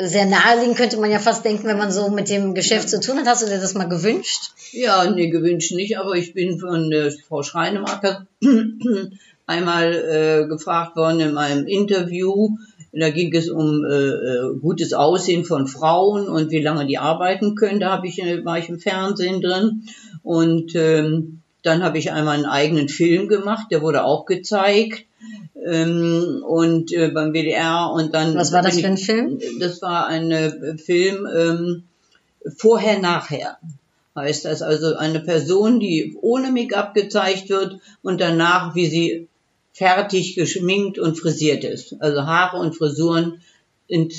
sehr 0.00 0.26
naheliegend, 0.26 0.76
könnte 0.76 0.98
man 0.98 1.10
ja 1.10 1.18
fast 1.18 1.44
denken, 1.44 1.66
wenn 1.66 1.78
man 1.78 1.90
so 1.90 2.10
mit 2.10 2.28
dem 2.28 2.54
Geschäft 2.54 2.88
zu 2.88 3.00
tun 3.00 3.18
hat. 3.18 3.26
Hast 3.26 3.42
du 3.42 3.46
dir 3.46 3.60
das 3.60 3.74
mal 3.74 3.88
gewünscht? 3.88 4.52
Ja, 4.72 5.10
nee, 5.10 5.28
gewünscht 5.28 5.72
nicht, 5.72 5.98
aber 5.98 6.14
ich 6.14 6.34
bin 6.34 6.58
von 6.58 6.92
äh, 6.92 7.10
Frau 7.10 7.42
Schreinemacher 7.42 8.26
einmal 9.46 9.92
äh, 9.92 10.48
gefragt 10.48 10.96
worden 10.96 11.20
in 11.20 11.32
meinem 11.32 11.66
Interview. 11.66 12.56
Da 12.92 13.10
ging 13.10 13.34
es 13.34 13.48
um 13.48 13.84
äh, 13.84 13.94
äh, 13.94 14.58
gutes 14.60 14.92
Aussehen 14.92 15.44
von 15.44 15.66
Frauen 15.66 16.28
und 16.28 16.50
wie 16.50 16.60
lange 16.60 16.86
die 16.86 16.98
arbeiten 16.98 17.54
können. 17.54 17.80
Da 17.80 17.92
hab 17.92 18.04
ich, 18.04 18.20
äh, 18.20 18.44
war 18.44 18.58
ich 18.58 18.68
im 18.68 18.80
Fernsehen 18.80 19.40
drin. 19.40 19.84
Und 20.22 20.74
ähm, 20.74 21.40
dann 21.62 21.82
habe 21.82 21.98
ich 21.98 22.10
einmal 22.10 22.36
einen 22.36 22.46
eigenen 22.46 22.88
Film 22.88 23.28
gemacht, 23.28 23.68
der 23.70 23.82
wurde 23.82 24.04
auch 24.04 24.24
gezeigt. 24.24 25.04
Ähm, 25.66 26.42
und 26.46 26.92
äh, 26.92 27.08
beim 27.08 27.32
WDR 27.32 27.90
und 27.92 28.14
dann. 28.14 28.34
Was 28.34 28.52
war 28.52 28.62
das 28.62 28.80
für 28.80 28.86
ein 28.86 28.96
Film? 28.96 29.38
Das 29.58 29.82
war 29.82 30.06
ein 30.06 30.30
äh, 30.30 30.78
Film 30.78 31.26
ähm, 31.26 31.82
vorher 32.56 32.98
nachher 32.98 33.58
heißt 34.16 34.44
das 34.44 34.62
also 34.62 34.96
eine 34.96 35.20
Person, 35.20 35.80
die 35.80 36.16
ohne 36.20 36.50
Make-up 36.50 36.94
gezeigt 36.94 37.48
wird 37.48 37.78
und 38.02 38.20
danach, 38.20 38.74
wie 38.74 38.86
sie 38.86 39.28
fertig 39.72 40.34
geschminkt 40.34 40.98
und 40.98 41.18
frisiert 41.18 41.64
ist. 41.64 41.96
Also 42.00 42.22
Haare 42.22 42.58
und 42.58 42.76
Frisuren 42.76 43.40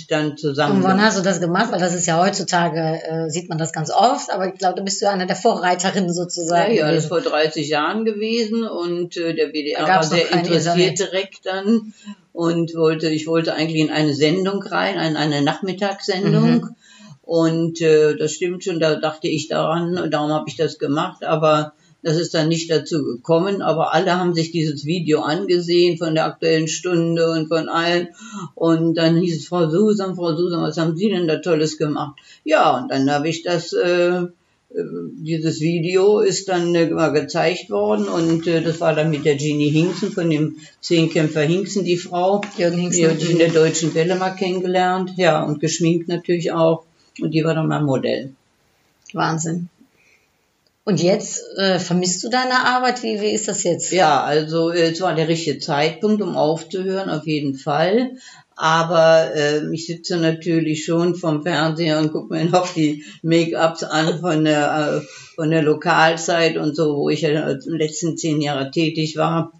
dann 0.09 0.37
zusammen. 0.37 0.77
Und 0.77 0.83
wann 0.83 1.01
hast 1.01 1.17
du 1.17 1.21
das 1.21 1.39
gemacht? 1.39 1.71
Weil 1.71 1.79
das 1.79 1.95
ist 1.95 2.05
ja 2.05 2.19
heutzutage, 2.19 3.01
äh, 3.03 3.29
sieht 3.29 3.47
man 3.49 3.57
das 3.57 3.71
ganz 3.71 3.89
oft, 3.89 4.29
aber 4.29 4.47
ich 4.47 4.55
glaube, 4.55 4.75
da 4.75 4.83
bist 4.83 5.01
du 5.01 5.09
eine 5.09 5.27
der 5.27 5.35
Vorreiterinnen 5.35 6.09
ja, 6.09 6.13
sozusagen. 6.13 6.74
ja, 6.74 6.91
das 6.91 7.03
ist 7.03 7.09
vor 7.09 7.22
30 7.22 7.69
Jahren 7.69 8.03
gewesen 8.03 8.65
und 8.65 9.15
äh, 9.17 9.33
der 9.33 9.50
WDR 9.50 9.87
war 9.87 10.03
sehr 10.03 10.31
interessiert 10.31 10.77
Internet. 10.77 11.00
direkt 11.00 11.46
dann 11.46 11.93
und 12.33 12.75
wollte, 12.75 13.09
ich 13.09 13.27
wollte 13.27 13.53
eigentlich 13.53 13.81
in 13.81 13.91
eine 13.91 14.13
Sendung 14.13 14.61
rein, 14.63 14.96
in 14.96 15.15
eine 15.15 15.41
Nachmittagssendung. 15.41 16.51
Mhm. 16.51 16.75
Und 17.24 17.79
äh, 17.81 18.17
das 18.17 18.33
stimmt 18.33 18.63
schon, 18.63 18.79
da 18.79 18.96
dachte 18.96 19.29
ich 19.29 19.48
daran, 19.48 19.98
und 19.98 20.11
darum 20.11 20.31
habe 20.31 20.50
ich 20.50 20.57
das 20.57 20.79
gemacht, 20.79 21.24
aber 21.24 21.74
das 22.03 22.18
ist 22.18 22.33
dann 22.33 22.48
nicht 22.48 22.72
dazu 22.72 23.03
gekommen, 23.03 23.61
aber 23.61 23.94
alle 23.94 24.18
haben 24.18 24.33
sich 24.33 24.51
dieses 24.51 24.85
Video 24.85 25.22
angesehen 25.22 25.98
von 25.98 26.16
der 26.16 26.25
aktuellen 26.25 26.68
Stunde 26.68 27.31
und 27.31 27.48
von 27.48 27.70
allen. 27.70 28.09
Und 28.55 28.96
dann 28.96 29.18
hieß 29.18 29.37
es, 29.37 29.48
Frau 29.48 29.70
Susan, 29.70 30.16
Frau 30.16 30.35
Susan, 30.35 30.61
was 30.61 30.77
haben 30.77 30.98
Sie 30.98 31.09
denn 31.09 31.27
da 31.27 31.37
Tolles 31.37 31.77
gemacht? 31.77 32.20
Ja, 32.44 32.77
und 32.77 32.90
dann 32.90 33.09
habe 33.11 33.29
ich 33.29 33.44
das, 33.44 33.74
äh, 33.74 34.24
äh, 34.74 34.83
dieses 35.18 35.59
Video 35.61 36.22
ist 36.22 36.50
dann 36.50 36.74
äh, 36.74 36.90
mal 36.90 37.11
gezeigt 37.11 37.70
worden 37.70 38.07
und 38.07 38.48
äh, 38.48 38.61
das 38.64 38.79
war 38.79 38.96
dann 38.96 39.11
mit 39.11 39.25
der 39.25 39.37
Jeannie 39.37 39.70
Hinksen 39.70 40.11
von 40.11 40.29
dem 40.29 40.57
Zehnkämpfer 40.79 41.42
Hinksen, 41.42 41.83
die 41.83 41.98
Frau. 41.98 42.42
Jürgen 42.57 42.79
Hinksen. 42.79 43.01
Die 43.01 43.07
habe 43.07 43.20
ich 43.20 43.29
in 43.29 43.37
der 43.37 43.51
Deutschen 43.51 43.94
Welle 43.94 44.16
mal 44.16 44.31
kennengelernt, 44.31 45.11
ja, 45.18 45.44
und 45.44 45.59
geschminkt 45.59 46.07
natürlich 46.07 46.51
auch. 46.51 46.83
Und 47.20 47.31
die 47.31 47.44
war 47.44 47.53
dann 47.53 47.68
mein 47.68 47.83
Modell. 47.83 48.31
Wahnsinn. 49.14 49.70
Und 50.83 51.01
jetzt 51.01 51.41
äh, 51.57 51.77
vermisst 51.77 52.24
du 52.24 52.29
deine 52.29 52.65
Arbeit? 52.65 53.03
Wie, 53.03 53.22
wie 53.22 53.31
ist 53.31 53.48
das 53.48 53.63
jetzt? 53.63 53.91
Ja, 53.91 54.24
also 54.24 54.72
äh, 54.72 54.91
es 54.91 55.01
war 55.01 55.13
der 55.13 55.27
richtige 55.27 55.59
Zeitpunkt, 55.59 56.22
um 56.22 56.35
aufzuhören, 56.35 57.09
auf 57.09 57.27
jeden 57.27 57.55
Fall. 57.55 58.13
Aber 58.55 59.33
äh, 59.35 59.61
ich 59.74 59.85
sitze 59.85 60.17
natürlich 60.17 60.85
schon 60.85 61.15
vom 61.15 61.44
Fernseher 61.44 62.00
und 62.00 62.11
gucke 62.11 62.33
mir 62.33 62.46
noch 62.46 62.74
die 62.74 63.03
Make-ups 63.22 63.83
an 63.83 64.20
von 64.20 64.44
der, 64.44 65.01
äh, 65.03 65.07
von 65.35 65.51
der 65.51 65.61
Lokalzeit 65.61 66.57
und 66.57 66.75
so, 66.75 66.96
wo 66.96 67.09
ich 67.09 67.22
ja 67.22 67.53
die 67.53 67.70
letzten 67.70 68.17
zehn 68.17 68.41
Jahre 68.41 68.72
tätig 68.72 69.17
war. 69.17 69.53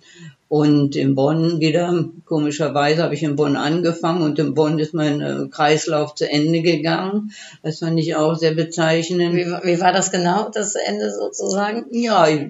Und 0.51 0.97
in 0.97 1.15
Bonn 1.15 1.61
wieder, 1.61 2.09
komischerweise 2.25 3.03
habe 3.03 3.13
ich 3.13 3.23
in 3.23 3.37
Bonn 3.37 3.55
angefangen 3.55 4.21
und 4.21 4.37
in 4.37 4.53
Bonn 4.53 4.79
ist 4.79 4.93
mein 4.93 5.21
äh, 5.21 5.47
Kreislauf 5.49 6.13
zu 6.13 6.29
Ende 6.29 6.61
gegangen. 6.61 7.31
Das 7.63 7.79
fand 7.79 7.97
ich 7.97 8.17
auch 8.17 8.35
sehr 8.35 8.53
bezeichnend. 8.53 9.33
Wie, 9.33 9.45
wie 9.45 9.79
war 9.79 9.93
das 9.93 10.11
genau, 10.11 10.51
das 10.53 10.75
Ende 10.75 11.09
sozusagen? 11.09 11.85
Ja, 11.91 12.27
ich 12.27 12.49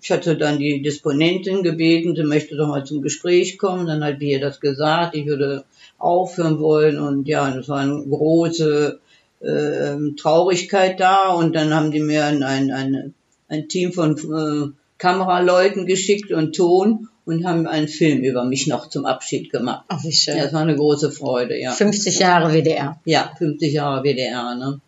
ich 0.00 0.10
hatte 0.10 0.38
dann 0.38 0.58
die 0.58 0.80
Disponentin 0.80 1.62
gebeten, 1.62 2.16
sie 2.16 2.24
möchte 2.24 2.56
doch 2.56 2.68
mal 2.68 2.86
zum 2.86 3.02
Gespräch 3.02 3.58
kommen. 3.58 3.86
Dann 3.86 4.02
hat 4.02 4.22
die 4.22 4.30
ihr 4.30 4.40
das 4.40 4.58
gesagt, 4.58 5.14
ich 5.14 5.26
würde 5.26 5.64
aufhören 5.98 6.58
wollen. 6.58 6.98
Und 6.98 7.28
ja, 7.28 7.50
das 7.50 7.68
war 7.68 7.80
eine 7.80 8.02
große 8.02 8.98
äh, 9.40 9.96
Traurigkeit 10.16 10.98
da. 10.98 11.34
Und 11.34 11.54
dann 11.54 11.74
haben 11.74 11.90
die 11.90 12.00
mir 12.00 12.24
ein, 12.24 12.42
ein, 12.42 12.70
ein, 12.70 13.12
ein 13.50 13.68
Team 13.68 13.92
von 13.92 14.16
äh, 14.16 14.72
Kameraleuten 14.96 15.84
geschickt 15.84 16.32
und 16.32 16.56
Ton 16.56 17.08
und 17.24 17.46
haben 17.46 17.66
einen 17.66 17.88
Film 17.88 18.20
über 18.20 18.44
mich 18.44 18.66
noch 18.66 18.88
zum 18.88 19.06
Abschied 19.06 19.50
gemacht. 19.50 19.84
Ach, 19.88 20.02
wie 20.02 20.12
schön. 20.12 20.36
Ja, 20.36 20.44
das 20.44 20.52
war 20.52 20.62
eine 20.62 20.76
große 20.76 21.12
Freude, 21.12 21.58
ja. 21.58 21.72
50 21.72 22.18
Jahre 22.18 22.52
WDR. 22.52 23.00
Ja, 23.04 23.32
50 23.38 23.72
Jahre 23.72 24.02
WDR, 24.02 24.54
ne? 24.56 24.80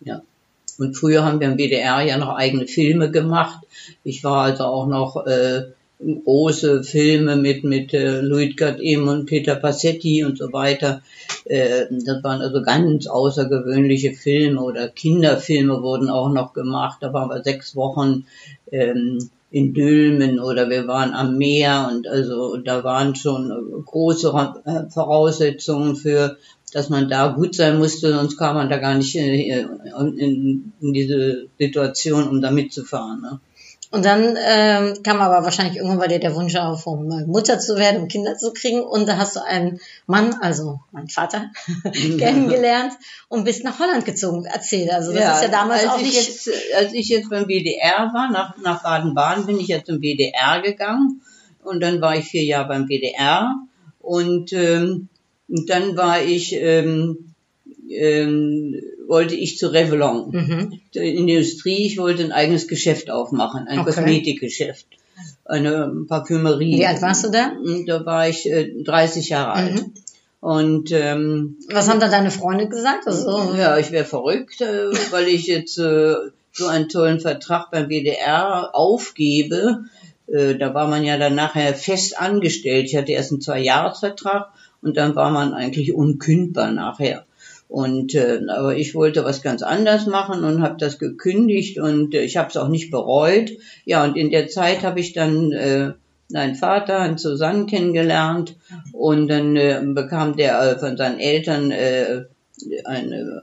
Ja. 0.00 0.22
Und 0.78 0.94
früher 0.94 1.24
haben 1.24 1.40
wir 1.40 1.48
im 1.48 1.58
WDR 1.58 2.00
ja 2.02 2.18
noch 2.18 2.36
eigene 2.36 2.66
Filme 2.66 3.10
gemacht. 3.10 3.58
Ich 4.04 4.22
war 4.22 4.44
also 4.44 4.64
auch 4.64 4.86
noch 4.86 5.26
äh, 5.26 5.64
große 6.00 6.84
Filme 6.84 7.36
mit 7.36 7.64
mit 7.64 7.92
äh, 7.92 8.20
Luitgard 8.20 8.80
Ehm 8.80 9.08
und 9.08 9.26
Peter 9.26 9.56
Passetti 9.56 10.24
und 10.24 10.38
so 10.38 10.52
weiter. 10.52 11.02
Äh, 11.44 11.86
das 11.90 12.22
waren 12.22 12.40
also 12.40 12.62
ganz 12.62 13.08
außergewöhnliche 13.08 14.12
Filme 14.12 14.62
oder 14.62 14.88
Kinderfilme 14.88 15.82
wurden 15.82 16.08
auch 16.08 16.30
noch 16.32 16.52
gemacht. 16.52 16.98
Da 17.00 17.12
waren 17.12 17.28
wir 17.28 17.42
sechs 17.42 17.74
Wochen 17.74 18.26
ähm, 18.70 19.18
in 19.50 19.72
Dülmen 19.72 20.40
oder 20.40 20.68
wir 20.68 20.86
waren 20.86 21.14
am 21.14 21.38
Meer 21.38 21.88
und 21.90 22.06
also 22.06 22.58
da 22.58 22.84
waren 22.84 23.14
schon 23.14 23.50
äh, 23.50 23.82
große 23.84 24.28
äh, 24.64 24.90
Voraussetzungen 24.90 25.96
für 25.96 26.36
dass 26.72 26.90
man 26.90 27.08
da 27.08 27.28
gut 27.28 27.54
sein 27.54 27.78
musste, 27.78 28.12
sonst 28.12 28.36
kam 28.36 28.56
man 28.56 28.68
da 28.68 28.76
gar 28.76 28.94
nicht 28.94 29.16
äh, 29.16 29.60
in, 29.60 30.72
in 30.80 30.92
diese 30.92 31.46
Situation, 31.58 32.28
um 32.28 32.42
da 32.42 32.50
mitzufahren. 32.50 33.22
Ne? 33.22 33.40
Und 33.90 34.04
dann 34.04 34.36
ähm, 34.38 35.02
kam 35.02 35.20
aber 35.20 35.44
wahrscheinlich 35.44 35.76
irgendwann 35.76 35.98
bei 35.98 36.08
dir 36.08 36.18
der 36.18 36.34
Wunsch 36.34 36.54
auf, 36.56 36.86
um 36.86 37.08
Mutter 37.26 37.58
zu 37.58 37.76
werden, 37.76 38.02
um 38.02 38.08
Kinder 38.08 38.36
zu 38.36 38.52
kriegen. 38.52 38.82
Und 38.82 39.08
da 39.08 39.16
hast 39.16 39.36
du 39.36 39.40
einen 39.42 39.80
Mann, 40.06 40.34
also 40.42 40.80
meinen 40.92 41.08
Vater, 41.08 41.50
kennengelernt 41.92 42.92
und 43.28 43.44
bist 43.44 43.64
nach 43.64 43.78
Holland 43.78 44.04
gezogen. 44.04 44.44
Erzähl, 44.44 44.90
also 44.90 45.12
das 45.12 45.36
ist 45.36 45.42
ja 45.44 45.48
damals 45.48 45.84
als 45.84 45.92
auch 45.92 45.98
ich 45.98 46.04
nicht... 46.04 46.28
Jetzt, 46.28 46.50
als 46.76 46.92
ich 46.92 47.08
jetzt 47.08 47.30
beim 47.30 47.46
WDR 47.46 48.10
war, 48.12 48.30
nach, 48.30 48.58
nach 48.58 48.82
Baden-Baden 48.82 49.46
bin 49.46 49.58
ich 49.58 49.68
ja 49.68 49.82
zum 49.82 50.00
WDR 50.00 50.60
gegangen 50.60 51.22
Und 51.64 51.80
dann 51.80 52.02
war 52.02 52.14
ich 52.14 52.26
vier 52.26 52.44
Jahre 52.44 52.68
beim 52.68 52.88
WDR 52.88 53.54
und 54.08 54.52
ähm, 54.54 55.08
dann 55.48 55.96
war 55.96 56.22
ich, 56.22 56.54
ähm, 56.54 57.34
ähm, 57.90 58.80
wollte 59.08 59.34
ich 59.34 59.58
zu 59.58 59.68
Revlon 59.72 60.30
Mhm. 60.30 60.80
in 60.92 61.28
Industrie. 61.28 61.86
Ich 61.86 61.98
wollte 61.98 62.22
ein 62.22 62.32
eigenes 62.32 62.68
Geschäft 62.68 63.10
aufmachen, 63.10 63.66
ein 63.66 63.80
Okay. 63.80 63.90
Kosmetikgeschäft, 63.92 64.86
eine 65.44 65.90
Parfümerie. 66.08 66.78
Wie 66.78 66.86
alt 66.86 67.02
warst 67.02 67.24
du 67.24 67.30
da? 67.30 67.52
Da 67.86 68.06
war 68.06 68.28
ich 68.28 68.48
äh, 68.48 68.70
30 68.84 69.30
Jahre 69.30 69.52
alt. 69.52 69.74
Mhm. 69.74 69.92
Und 70.40 70.92
ähm, 70.92 71.56
Was 71.72 71.88
haben 71.88 71.98
da 71.98 72.08
deine 72.08 72.30
Freunde 72.30 72.68
gesagt? 72.68 73.06
Also, 73.08 73.54
ja, 73.58 73.76
ich 73.78 73.90
wäre 73.90 74.04
verrückt, 74.04 74.60
äh, 74.60 74.90
weil 75.10 75.26
ich 75.26 75.48
jetzt 75.48 75.78
äh, 75.78 76.14
so 76.52 76.66
einen 76.68 76.88
tollen 76.88 77.18
Vertrag 77.18 77.70
beim 77.72 77.88
WDR 77.88 78.70
aufgebe. 78.74 79.84
Äh, 80.28 80.54
da 80.56 80.74
war 80.74 80.86
man 80.86 81.02
ja 81.02 81.16
dann 81.18 81.34
nachher 81.34 81.74
fest 81.74 82.20
angestellt. 82.20 82.86
Ich 82.86 82.94
hatte 82.96 83.12
erst 83.12 83.32
einen 83.32 83.40
Zwei-Jahres-Vertrag 83.40 84.50
und 84.82 84.96
dann 84.96 85.16
war 85.16 85.30
man 85.30 85.54
eigentlich 85.54 85.92
unkündbar 85.94 86.70
nachher. 86.70 87.24
Und 87.68 88.14
äh, 88.14 88.40
aber 88.48 88.76
ich 88.76 88.94
wollte 88.94 89.24
was 89.24 89.42
ganz 89.42 89.62
anderes 89.62 90.06
machen 90.06 90.42
und 90.42 90.62
habe 90.62 90.76
das 90.78 90.98
gekündigt 90.98 91.78
und 91.78 92.14
äh, 92.14 92.22
ich 92.22 92.38
habe 92.38 92.48
es 92.48 92.56
auch 92.56 92.68
nicht 92.68 92.90
bereut. 92.90 93.50
Ja, 93.84 94.04
und 94.04 94.16
in 94.16 94.30
der 94.30 94.48
Zeit 94.48 94.82
habe 94.82 95.00
ich 95.00 95.12
dann 95.12 95.52
äh, 95.52 95.92
meinen 96.30 96.54
Vater, 96.54 97.00
Herrn 97.00 97.18
Susanne, 97.18 97.66
kennengelernt. 97.66 98.56
Und 98.92 99.28
dann 99.28 99.56
äh, 99.56 99.80
bekam 99.84 100.36
der 100.36 100.60
äh, 100.60 100.78
von 100.78 100.96
seinen 100.96 101.20
Eltern 101.20 101.70
äh, 101.70 102.24
eine 102.84 103.42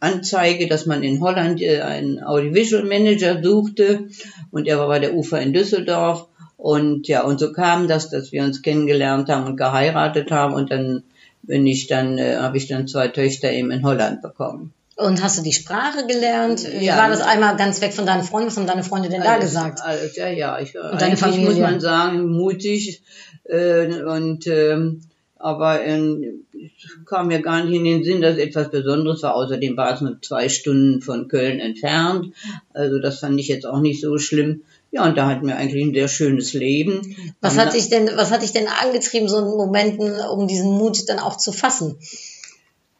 Anzeige, 0.00 0.66
dass 0.66 0.86
man 0.86 1.02
in 1.02 1.20
Holland 1.20 1.60
äh, 1.62 1.80
einen 1.80 2.22
Audiovisual 2.22 2.84
Manager 2.84 3.42
suchte. 3.42 4.08
Und 4.50 4.66
er 4.66 4.78
war 4.78 4.88
bei 4.88 4.98
der 4.98 5.14
UFA 5.14 5.38
in 5.38 5.52
Düsseldorf. 5.52 6.26
Und 6.56 7.06
ja 7.06 7.22
und 7.22 7.38
so 7.38 7.52
kam 7.52 7.86
das, 7.86 8.10
dass 8.10 8.32
wir 8.32 8.42
uns 8.42 8.62
kennengelernt 8.62 9.28
haben 9.28 9.46
und 9.46 9.56
geheiratet 9.56 10.30
haben. 10.30 10.54
Und 10.54 10.70
dann 10.70 11.04
bin 11.42 11.66
ich 11.66 11.86
dann 11.86 12.18
äh, 12.18 12.36
habe 12.36 12.56
ich 12.56 12.66
dann 12.68 12.86
zwei 12.88 13.08
Töchter 13.08 13.50
eben 13.52 13.70
in 13.70 13.84
Holland 13.84 14.22
bekommen. 14.22 14.72
und 14.96 15.22
hast 15.22 15.38
du 15.38 15.42
die 15.42 15.52
Sprache 15.52 16.06
gelernt? 16.06 16.66
Wie 16.80 16.86
Ja. 16.86 16.96
war 16.98 17.08
das 17.08 17.20
einmal 17.20 17.56
ganz 17.56 17.80
weg 17.80 17.92
von 17.94 18.04
deinen 18.06 18.24
Freunden? 18.24 18.48
Was 18.48 18.56
haben 18.56 18.66
deine 18.66 18.82
Freunde 18.84 19.08
denn 19.08 19.22
da 19.22 19.32
Alles- 19.34 19.44
gesagt? 19.44 19.80
Alles, 19.82 20.16
ja, 20.16 20.28
ja, 20.28 20.58
ich 20.60 20.74
war 20.74 20.92
Und 20.92 21.00
deine 21.00 21.16
Familie? 21.16 21.46
muss 21.46 21.58
man 21.58 21.80
sagen 21.80 22.28
mutig 22.32 23.02
äh, 23.44 24.02
und 24.02 24.46
ähm, 24.48 25.02
aber 25.40 25.84
es 25.84 26.02
kam 27.06 27.28
mir 27.28 27.40
gar 27.40 27.62
nicht 27.64 27.72
in 27.76 27.84
den 27.84 28.02
Sinn, 28.02 28.20
dass 28.20 28.32
es 28.34 28.40
etwas 28.40 28.72
Besonderes 28.72 29.22
war. 29.22 29.36
Außerdem 29.36 29.76
war 29.76 29.94
es 29.94 30.00
nur 30.00 30.20
zwei 30.20 30.48
Stunden 30.48 31.00
von 31.00 31.28
Köln 31.28 31.60
entfernt. 31.60 32.34
Also 32.74 32.98
das 32.98 33.20
fand 33.20 33.38
ich 33.38 33.46
jetzt 33.46 33.64
auch 33.64 33.78
nicht 33.80 34.00
so 34.00 34.18
schlimm. 34.18 34.62
Ja, 34.90 35.04
und 35.04 35.18
da 35.18 35.26
hatten 35.26 35.46
wir 35.46 35.56
eigentlich 35.56 35.84
ein 35.84 35.94
sehr 35.94 36.08
schönes 36.08 36.54
Leben. 36.54 37.14
Was 37.40 37.58
hat 37.58 37.74
dich 37.74 37.90
denn, 37.90 38.08
was 38.16 38.30
hat 38.30 38.42
dich 38.42 38.52
denn 38.52 38.68
angetrieben, 38.68 39.28
so 39.28 39.38
in 39.38 39.44
Momenten, 39.44 40.18
um 40.20 40.48
diesen 40.48 40.72
Mut 40.72 41.08
dann 41.08 41.18
auch 41.18 41.36
zu 41.36 41.52
fassen? 41.52 41.98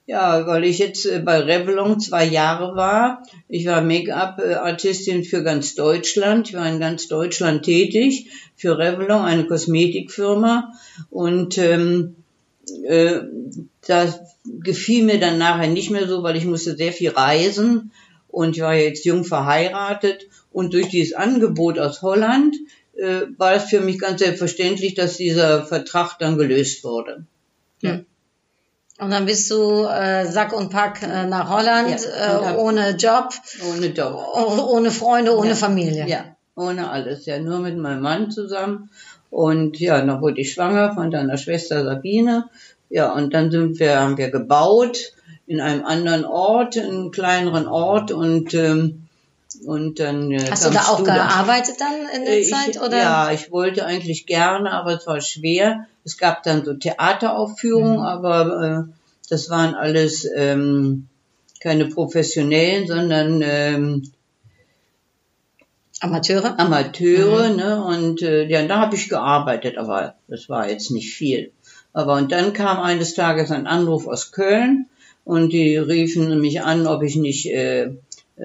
Ja, 0.09 0.46
weil 0.46 0.64
ich 0.64 0.79
jetzt 0.79 1.05
äh, 1.05 1.18
bei 1.18 1.38
Revlon 1.38 2.01
zwei 2.01 2.24
Jahre 2.24 2.74
war. 2.74 3.24
Ich 3.46 3.66
war 3.66 3.83
Make-up-Artistin 3.83 5.22
für 5.22 5.42
ganz 5.42 5.74
Deutschland. 5.74 6.48
Ich 6.48 6.55
war 6.55 6.66
in 6.66 6.81
ganz 6.81 7.09
Deutschland 7.09 7.62
tätig 7.62 8.31
für 8.57 8.79
Revlon, 8.79 9.27
eine 9.27 9.44
Kosmetikfirma. 9.44 10.72
Und 11.11 11.59
ähm, 11.59 12.16
äh, 12.85 13.20
das 13.87 14.20
gefiel 14.46 15.05
mir 15.05 15.20
dann 15.20 15.37
nachher 15.37 15.68
nicht 15.68 15.90
mehr 15.90 16.09
so, 16.09 16.22
weil 16.22 16.37
ich 16.37 16.46
musste 16.46 16.74
sehr 16.74 16.94
viel 16.94 17.11
reisen. 17.11 17.92
Und 18.29 18.57
ich 18.57 18.62
war 18.62 18.74
jetzt 18.74 19.05
jung 19.05 19.24
verheiratet. 19.24 20.27
Und 20.58 20.74
durch 20.74 20.88
dieses 20.88 21.14
Angebot 21.14 21.78
aus 21.78 22.02
Holland 22.02 22.56
äh, 22.96 23.20
war 23.36 23.52
es 23.54 23.64
für 23.70 23.80
mich 23.80 23.98
ganz 24.00 24.18
selbstverständlich, 24.20 24.94
dass 24.94 25.16
dieser 25.16 25.64
Vertrag 25.64 26.18
dann 26.18 26.36
gelöst 26.36 26.82
wurde. 26.82 27.24
Und 29.00 29.10
dann 29.12 29.26
bist 29.26 29.48
du 29.52 29.84
äh, 29.84 30.26
Sack 30.26 30.52
und 30.52 30.70
Pack 30.70 31.02
äh, 31.04 31.26
nach 31.26 31.48
Holland, 31.48 31.90
Ja, 32.04 32.54
äh, 32.54 32.56
ohne 32.56 32.96
Job, 32.96 33.28
Ohne 33.72 33.86
Job. 33.86 34.14
oh- 34.34 34.74
ohne 34.76 34.90
Freunde, 34.90 35.36
ohne 35.36 35.50
Ja. 35.50 35.54
Familie. 35.54 36.08
Ja, 36.08 36.24
ohne 36.56 36.90
alles. 36.90 37.24
Ja, 37.26 37.38
nur 37.38 37.60
mit 37.60 37.76
meinem 37.78 38.02
Mann 38.02 38.32
zusammen. 38.32 38.90
Und 39.30 39.78
ja, 39.78 40.04
dann 40.04 40.20
wurde 40.20 40.40
ich 40.40 40.52
schwanger 40.52 40.94
von 40.94 41.12
deiner 41.12 41.36
Schwester 41.38 41.84
Sabine. 41.84 42.46
Ja, 42.90 43.12
und 43.12 43.32
dann 43.34 43.52
sind 43.52 43.78
wir, 43.78 44.00
haben 44.00 44.16
wir 44.18 44.30
gebaut 44.32 45.12
in 45.46 45.60
einem 45.60 45.84
anderen 45.84 46.24
Ort, 46.24 46.74
in 46.74 46.84
einem 46.86 47.10
kleineren 47.12 47.68
Ort 47.68 48.10
und 48.10 48.52
ähm, 48.54 49.04
und 49.64 49.98
dann 49.98 50.30
äh, 50.32 50.50
Hast 50.50 50.66
du 50.66 50.70
da 50.70 50.80
auch 50.88 51.02
dann. 51.02 51.14
gearbeitet 51.16 51.76
dann 51.80 51.94
in 52.14 52.24
der 52.24 52.34
Äh, 52.34 52.40
ich, 52.40 52.50
Zeit? 52.50 52.80
Oder? 52.80 52.98
Ja, 52.98 53.30
ich 53.32 53.50
wollte 53.50 53.84
eigentlich 53.87 54.26
gerne, 54.26 54.72
aber 54.72 54.92
es 54.94 55.06
war 55.06 55.20
schwer. 55.20 55.87
Es 56.04 56.16
gab 56.18 56.42
dann 56.42 56.64
so 56.64 56.74
Theateraufführungen, 56.74 57.98
Mhm. 58.00 58.04
aber 58.06 58.87
äh, 58.88 58.92
das 59.30 59.50
waren 59.50 59.74
alles 59.74 60.28
ähm, 60.37 61.08
keine 61.61 61.87
professionellen, 61.87 62.87
sondern 62.87 63.42
ähm, 63.44 64.11
Amateure? 66.00 66.58
Amateure, 66.58 67.48
ne? 67.50 67.84
Und 67.84 68.22
äh, 68.22 68.44
ja, 68.46 68.64
da 68.66 68.78
habe 68.80 68.94
ich 68.94 69.08
gearbeitet, 69.08 69.76
aber 69.78 70.14
das 70.28 70.48
war 70.48 70.70
jetzt 70.70 70.90
nicht 70.92 71.12
viel. 71.12 71.50
Aber 71.92 72.14
und 72.14 72.30
dann 72.30 72.52
kam 72.52 72.78
eines 72.80 73.14
Tages 73.14 73.50
ein 73.50 73.66
Anruf 73.66 74.06
aus 74.06 74.30
Köln 74.30 74.87
und 75.24 75.52
die 75.52 75.76
riefen 75.76 76.40
mich 76.40 76.62
an, 76.62 76.87
ob 76.87 77.02
ich 77.02 77.16
nicht 77.16 77.46
äh, 77.46 77.90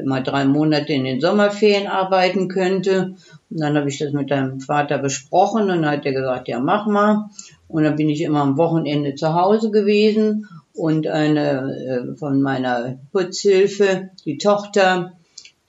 mal 0.05 0.21
drei 0.21 0.45
Monate 0.45 0.93
in 0.93 1.03
den 1.03 1.21
Sommerferien 1.21 1.87
arbeiten 1.87 2.47
könnte. 2.47 3.15
Und 3.49 3.59
dann 3.59 3.77
habe 3.77 3.89
ich 3.89 3.99
das 3.99 4.13
mit 4.13 4.31
deinem 4.31 4.59
Vater 4.59 4.97
besprochen 4.97 5.63
und 5.63 5.81
dann 5.81 5.85
hat 5.85 6.05
er 6.05 6.13
gesagt, 6.13 6.47
ja 6.47 6.59
mach 6.59 6.87
mal. 6.87 7.29
Und 7.67 7.83
dann 7.83 7.95
bin 7.95 8.09
ich 8.09 8.21
immer 8.21 8.41
am 8.41 8.57
Wochenende 8.57 9.15
zu 9.15 9.33
Hause 9.33 9.71
gewesen 9.71 10.47
und 10.73 11.07
eine 11.07 12.13
äh, 12.13 12.17
von 12.17 12.41
meiner 12.41 12.97
Putzhilfe, 13.11 14.09
die 14.25 14.37
Tochter, 14.37 15.13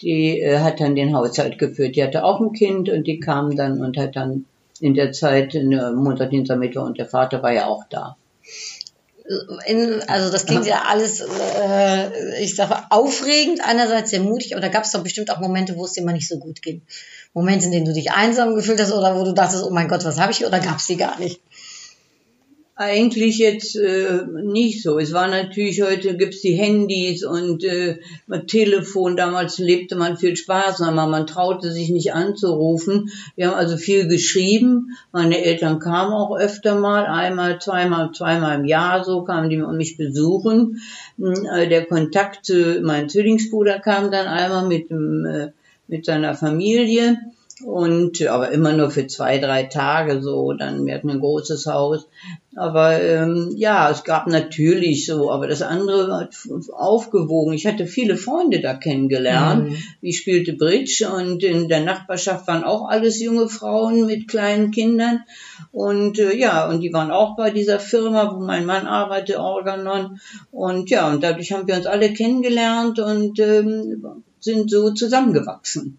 die 0.01 0.41
äh, 0.41 0.59
hat 0.59 0.81
dann 0.81 0.95
den 0.95 1.15
Haushalt 1.15 1.59
geführt. 1.59 1.97
Die 1.97 2.03
hatte 2.03 2.25
auch 2.25 2.41
ein 2.41 2.53
Kind 2.53 2.89
und 2.89 3.07
die 3.07 3.21
kam 3.21 3.57
dann 3.57 3.81
und 3.81 3.97
hat 3.97 4.17
dann 4.17 4.47
in 4.81 4.95
der 4.95 5.13
Zeit 5.13 5.55
Montag, 5.55 6.31
Dienstag, 6.31 6.59
Mittwoch 6.59 6.85
und 6.85 6.99
der 6.99 7.07
Vater 7.07 7.43
war 7.43 7.53
ja 7.53 7.67
auch 7.67 7.85
da. 7.89 8.17
In, 9.67 10.03
also 10.07 10.31
das 10.31 10.45
klingt 10.45 10.67
ja 10.67 10.83
alles, 10.87 11.21
äh, 11.21 12.43
ich 12.43 12.55
sage, 12.55 12.77
aufregend, 12.91 13.61
einerseits 13.65 14.11
sehr 14.11 14.21
mutig, 14.21 14.53
aber 14.53 14.61
da 14.61 14.69
gab 14.69 14.85
es 14.85 14.93
doch 14.93 15.03
bestimmt 15.03 15.31
auch 15.31 15.41
Momente, 15.41 15.77
wo 15.77 15.85
es 15.85 15.93
dir 15.93 16.05
mal 16.05 16.13
nicht 16.13 16.29
so 16.29 16.39
gut 16.39 16.61
ging. 16.61 16.83
Momente, 17.33 17.67
in 17.67 17.73
denen 17.73 17.87
du 17.87 17.93
dich 17.93 18.13
einsam 18.13 18.55
gefühlt 18.55 18.81
hast 18.81 18.93
oder 18.93 19.19
wo 19.19 19.25
du 19.25 19.33
dachtest, 19.33 19.65
oh 19.65 19.71
mein 19.71 19.89
Gott, 19.89 20.05
was 20.05 20.21
habe 20.21 20.33
ich, 20.33 20.45
oder 20.45 20.61
gab 20.61 20.79
es 20.79 20.87
die 20.87 20.97
gar 20.97 21.19
nicht? 21.19 21.41
Eigentlich 22.77 23.39
jetzt 23.39 23.77
äh, 23.77 24.25
nicht 24.43 24.83
so. 24.83 24.99
Es 24.99 25.13
war 25.13 25.29
natürlich, 25.29 25.81
heute 25.81 26.17
gibt's 26.17 26.41
die 26.41 26.55
Handys 26.55 27.25
und 27.25 27.63
äh, 27.63 27.99
Telefon. 28.49 29.17
Damals 29.17 29.59
lebte 29.59 29.95
man 29.95 30.17
viel 30.17 30.35
sparsamer. 30.35 31.07
Man 31.07 31.29
traute 31.29 31.71
sich 31.71 31.91
nicht 31.91 32.15
anzurufen. 32.15 33.11
Wir 33.37 33.47
haben 33.47 33.55
also 33.55 33.77
viel 33.77 34.09
geschrieben. 34.09 34.97
Meine 35.13 35.45
Eltern 35.45 35.79
kamen 35.79 36.13
auch 36.13 36.37
öfter 36.37 36.75
mal, 36.75 37.07
einmal, 37.07 37.61
zweimal, 37.61 38.11
zweimal 38.11 38.59
im 38.59 38.65
Jahr 38.65 39.05
so, 39.05 39.23
kamen 39.23 39.51
die 39.51 39.59
mich 39.59 39.97
besuchen. 39.97 40.81
Hm, 41.17 41.47
äh, 41.55 41.69
Der 41.69 41.87
Kontakt 41.87 42.45
zu 42.45 42.81
meinem 42.83 43.09
Zwillingsbruder 43.09 43.79
kam 43.79 44.11
dann 44.11 44.27
einmal 44.27 44.67
mit, 44.67 44.91
dem, 44.91 45.25
äh, 45.25 45.53
mit 45.87 46.05
seiner 46.05 46.35
Familie. 46.35 47.19
Und 47.65 48.21
aber 48.27 48.51
immer 48.51 48.73
nur 48.73 48.91
für 48.91 49.07
zwei, 49.07 49.39
drei 49.39 49.63
Tage 49.63 50.21
so. 50.21 50.55
Dann 50.55 50.85
wir 50.87 50.95
hatten 50.95 51.09
ein 51.09 51.21
großes 51.21 51.67
Haus. 51.67 52.09
Aber 52.57 53.03
ähm, 53.03 53.53
ja, 53.57 53.91
es 53.91 54.05
gab 54.05 54.29
natürlich 54.29 55.07
so, 55.07 55.33
aber 55.33 55.49
das 55.49 55.61
andere 55.63 56.17
hat 56.17 56.37
aufgewogen. 56.73 57.53
Ich 57.53 57.67
hatte 57.67 57.87
viele 57.87 58.17
Freunde 58.17 58.61
da 58.61 58.75
kennengelernt. 58.75 59.71
Mhm. 59.71 59.77
Ich 60.01 60.19
spielte 60.19 60.53
Bridge 60.53 61.09
und 61.11 61.43
in 61.43 61.69
der 61.69 61.81
Nachbarschaft 61.81 62.47
waren 62.47 62.63
auch 62.63 62.89
alles 62.89 63.21
junge 63.21 63.49
Frauen 63.49 64.07
mit 64.07 64.29
kleinen 64.29 64.71
Kindern. 64.71 65.21
Und 65.73 66.19
äh, 66.21 66.37
ja, 66.37 66.69
und 66.69 66.81
die 66.81 66.93
waren 66.93 67.11
auch 67.11 67.37
bei 67.37 67.51
dieser 67.51 67.81
Firma, 67.81 68.33
wo 68.35 68.41
mein 68.41 68.67
Mann 68.67 68.87
arbeitet, 68.87 69.37
Organon. 69.37 70.21
Und 70.53 70.91
ja, 70.91 71.11
und 71.11 71.25
dadurch 71.25 71.53
haben 71.53 71.67
wir 71.67 71.75
uns 71.75 71.87
alle 71.87 72.13
kennengelernt 72.13 73.01
und 73.01 73.41
ähm, 73.41 74.23
sind 74.39 74.71
so 74.71 74.93
zusammengewachsen. 74.93 75.99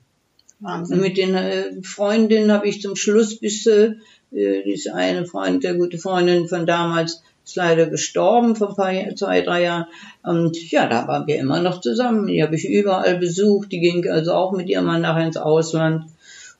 Wahnsinn. 0.60 1.02
mit 1.02 1.18
den 1.18 1.36
äh, 1.36 1.82
Freundinnen 1.84 2.52
habe 2.52 2.68
ich 2.68 2.82
zum 2.82 2.96
Schluss 2.96 3.40
bis 3.40 3.66
äh, 3.66 3.96
diese 4.32 4.94
eine 4.94 5.26
Freund, 5.26 5.64
der 5.64 5.76
gute 5.76 5.98
Freundin 5.98 6.48
von 6.48 6.66
damals, 6.66 7.22
ist 7.46 7.56
leider 7.56 7.86
gestorben 7.86 8.56
vor 8.56 8.76
paar, 8.76 8.94
zwei, 9.16 9.42
drei 9.42 9.64
Jahren. 9.64 9.86
Und 10.24 10.72
ja, 10.72 10.88
da 10.88 11.08
waren 11.08 11.28
wir 11.28 11.38
immer 11.38 11.62
noch 11.62 11.80
zusammen. 11.80 12.28
Die 12.28 12.42
habe 12.42 12.56
ich 12.56 12.68
überall 12.68 13.18
besucht. 13.18 13.72
Die 13.72 13.80
ging 13.80 14.10
also 14.10 14.34
auch 14.34 14.52
mit 14.52 14.68
ihrem 14.68 14.86
Mann 14.86 15.02
nachher 15.02 15.28
ins 15.28 15.38
Ausland. 15.38 16.06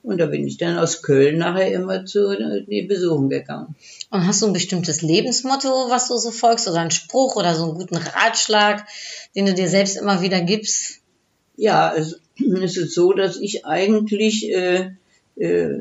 Und 0.04 0.20
da 0.20 0.28
bin 0.28 0.46
ich 0.46 0.58
dann 0.58 0.78
aus 0.78 1.02
Köln 1.02 1.40
nachher 1.40 1.72
immer 1.72 2.06
zu 2.06 2.30
äh, 2.34 2.64
die 2.64 2.84
besuchen 2.84 3.30
gegangen. 3.30 3.76
Und 4.12 4.28
hast 4.28 4.44
du 4.44 4.46
ein 4.46 4.54
bestimmtes 4.54 5.02
Lebensmotto, 5.02 5.90
was 5.90 6.10
du 6.10 6.18
so 6.18 6.30
folgst, 6.30 6.68
oder 6.68 6.82
einen 6.82 6.92
Spruch 6.92 7.36
oder 7.36 7.56
so 7.56 7.64
einen 7.64 7.74
guten 7.74 7.98
Ratschlag, 7.98 8.86
den 9.36 9.48
du 9.48 9.56
dir 9.56 9.68
selbst 9.68 9.98
immer 9.98 10.22
wieder 10.22 10.42
gibst? 10.42 11.00
Ja, 11.58 11.92
es, 11.96 12.20
es 12.62 12.78
ist 12.78 12.94
so, 12.94 13.14
dass 13.14 13.38
ich 13.38 13.66
eigentlich 13.66 14.50
äh, 14.52 14.92
äh, 15.36 15.80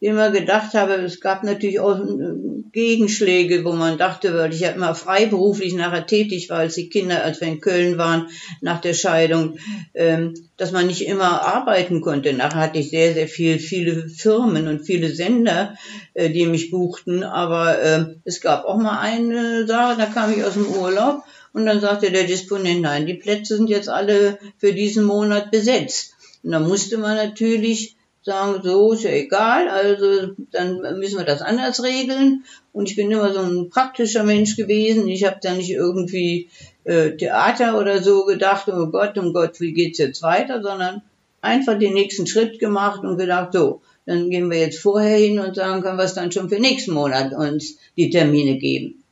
immer 0.00 0.30
gedacht 0.30 0.74
habe, 0.74 0.94
es 0.94 1.20
gab 1.20 1.42
natürlich 1.42 1.80
auch 1.80 1.98
äh, 1.98 2.58
Gegenschläge, 2.72 3.64
wo 3.64 3.72
man 3.72 3.98
dachte, 3.98 4.34
weil 4.34 4.52
ich 4.52 4.60
ja 4.60 4.70
immer 4.70 4.94
freiberuflich 4.94 5.74
nachher 5.74 6.06
tätig 6.06 6.50
war, 6.50 6.58
als 6.58 6.74
die 6.74 6.88
Kinder, 6.88 7.24
als 7.24 7.40
wir 7.40 7.48
in 7.48 7.60
Köln 7.60 7.98
waren, 7.98 8.28
nach 8.60 8.80
der 8.80 8.94
Scheidung, 8.94 9.58
ähm, 9.94 10.34
dass 10.56 10.70
man 10.70 10.86
nicht 10.86 11.06
immer 11.06 11.42
arbeiten 11.42 12.00
konnte. 12.00 12.32
Nachher 12.32 12.60
hatte 12.60 12.78
ich 12.78 12.90
sehr, 12.90 13.14
sehr 13.14 13.26
viel, 13.26 13.58
viele 13.58 14.08
Firmen 14.08 14.68
und 14.68 14.84
viele 14.84 15.08
Sender, 15.08 15.74
äh, 16.14 16.30
die 16.30 16.46
mich 16.46 16.70
buchten, 16.70 17.24
aber 17.24 17.82
äh, 17.82 18.04
es 18.24 18.40
gab 18.40 18.64
auch 18.66 18.76
mal 18.76 19.00
eine 19.00 19.66
Sache, 19.66 19.96
da 19.98 20.06
kam 20.06 20.32
ich 20.32 20.44
aus 20.44 20.54
dem 20.54 20.66
Urlaub 20.66 21.24
und 21.52 21.66
dann 21.66 21.80
sagte 21.80 22.10
der 22.10 22.24
Disponent, 22.24 22.82
nein, 22.82 23.06
die 23.06 23.14
Plätze 23.14 23.56
sind 23.56 23.68
jetzt 23.68 23.88
alle 23.88 24.38
für 24.58 24.72
diesen 24.72 25.04
Monat 25.04 25.50
besetzt. 25.50 26.14
Und 26.42 26.52
da 26.52 26.60
musste 26.60 26.98
man 26.98 27.16
natürlich 27.16 27.96
sagen, 28.22 28.60
so 28.62 28.92
ist 28.92 29.04
ja 29.04 29.10
egal, 29.10 29.68
also 29.68 30.34
dann 30.52 30.98
müssen 30.98 31.18
wir 31.18 31.24
das 31.24 31.40
anders 31.40 31.82
regeln. 31.82 32.44
Und 32.72 32.90
ich 32.90 32.96
bin 32.96 33.10
immer 33.10 33.32
so 33.32 33.40
ein 33.40 33.70
praktischer 33.70 34.22
Mensch 34.22 34.56
gewesen. 34.56 35.08
Ich 35.08 35.24
habe 35.24 35.38
da 35.42 35.54
nicht 35.54 35.70
irgendwie 35.70 36.48
äh, 36.84 37.12
Theater 37.16 37.78
oder 37.80 38.02
so 38.02 38.24
gedacht, 38.24 38.68
oh 38.68 38.86
Gott, 38.86 39.16
um 39.18 39.32
Gott, 39.32 39.60
wie 39.60 39.72
geht's 39.72 39.98
jetzt 39.98 40.22
weiter, 40.22 40.62
sondern 40.62 41.02
einfach 41.40 41.78
den 41.78 41.94
nächsten 41.94 42.26
Schritt 42.26 42.58
gemacht 42.58 43.02
und 43.02 43.16
gedacht, 43.16 43.52
so, 43.52 43.80
dann 44.06 44.30
gehen 44.30 44.50
wir 44.50 44.58
jetzt 44.58 44.78
vorher 44.78 45.18
hin 45.18 45.38
und 45.38 45.54
sagen, 45.54 45.82
können 45.82 45.98
wir 45.98 46.04
es 46.04 46.14
dann 46.14 46.32
schon 46.32 46.48
für 46.48 46.58
nächsten 46.58 46.92
Monat 46.94 47.32
uns 47.32 47.78
die 47.96 48.10
Termine 48.10 48.58
geben. 48.58 49.02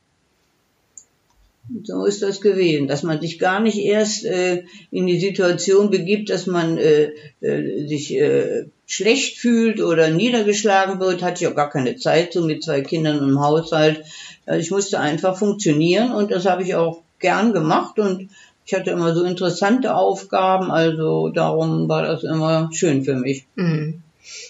So 1.83 2.05
ist 2.05 2.21
das 2.21 2.39
gewesen, 2.39 2.87
dass 2.87 3.03
man 3.03 3.19
sich 3.19 3.39
gar 3.39 3.59
nicht 3.59 3.77
erst 3.77 4.25
äh, 4.25 4.63
in 4.89 5.05
die 5.05 5.19
Situation 5.19 5.89
begibt, 5.89 6.29
dass 6.29 6.47
man 6.47 6.77
äh, 6.77 7.11
äh, 7.41 7.87
sich 7.87 8.15
äh, 8.15 8.67
schlecht 8.85 9.37
fühlt 9.37 9.81
oder 9.81 10.09
niedergeschlagen 10.09 10.99
wird, 10.99 11.21
hatte 11.21 11.43
ich 11.43 11.47
auch 11.49 11.55
gar 11.55 11.69
keine 11.69 11.97
Zeit 11.97 12.33
so 12.33 12.45
mit 12.45 12.63
zwei 12.63 12.81
Kindern 12.81 13.17
im 13.17 13.41
Haushalt. 13.41 14.03
Also 14.45 14.61
ich 14.61 14.71
musste 14.71 14.99
einfach 14.99 15.37
funktionieren 15.37 16.11
und 16.13 16.31
das 16.31 16.45
habe 16.45 16.63
ich 16.63 16.75
auch 16.75 17.03
gern 17.19 17.51
gemacht 17.51 17.99
und 17.99 18.29
ich 18.65 18.73
hatte 18.73 18.91
immer 18.91 19.13
so 19.13 19.23
interessante 19.23 19.95
Aufgaben, 19.95 20.71
also 20.71 21.29
darum 21.29 21.87
war 21.87 22.03
das 22.03 22.23
immer 22.23 22.69
schön 22.73 23.03
für 23.03 23.15
mich. 23.15 23.45
Mhm. 23.55 24.03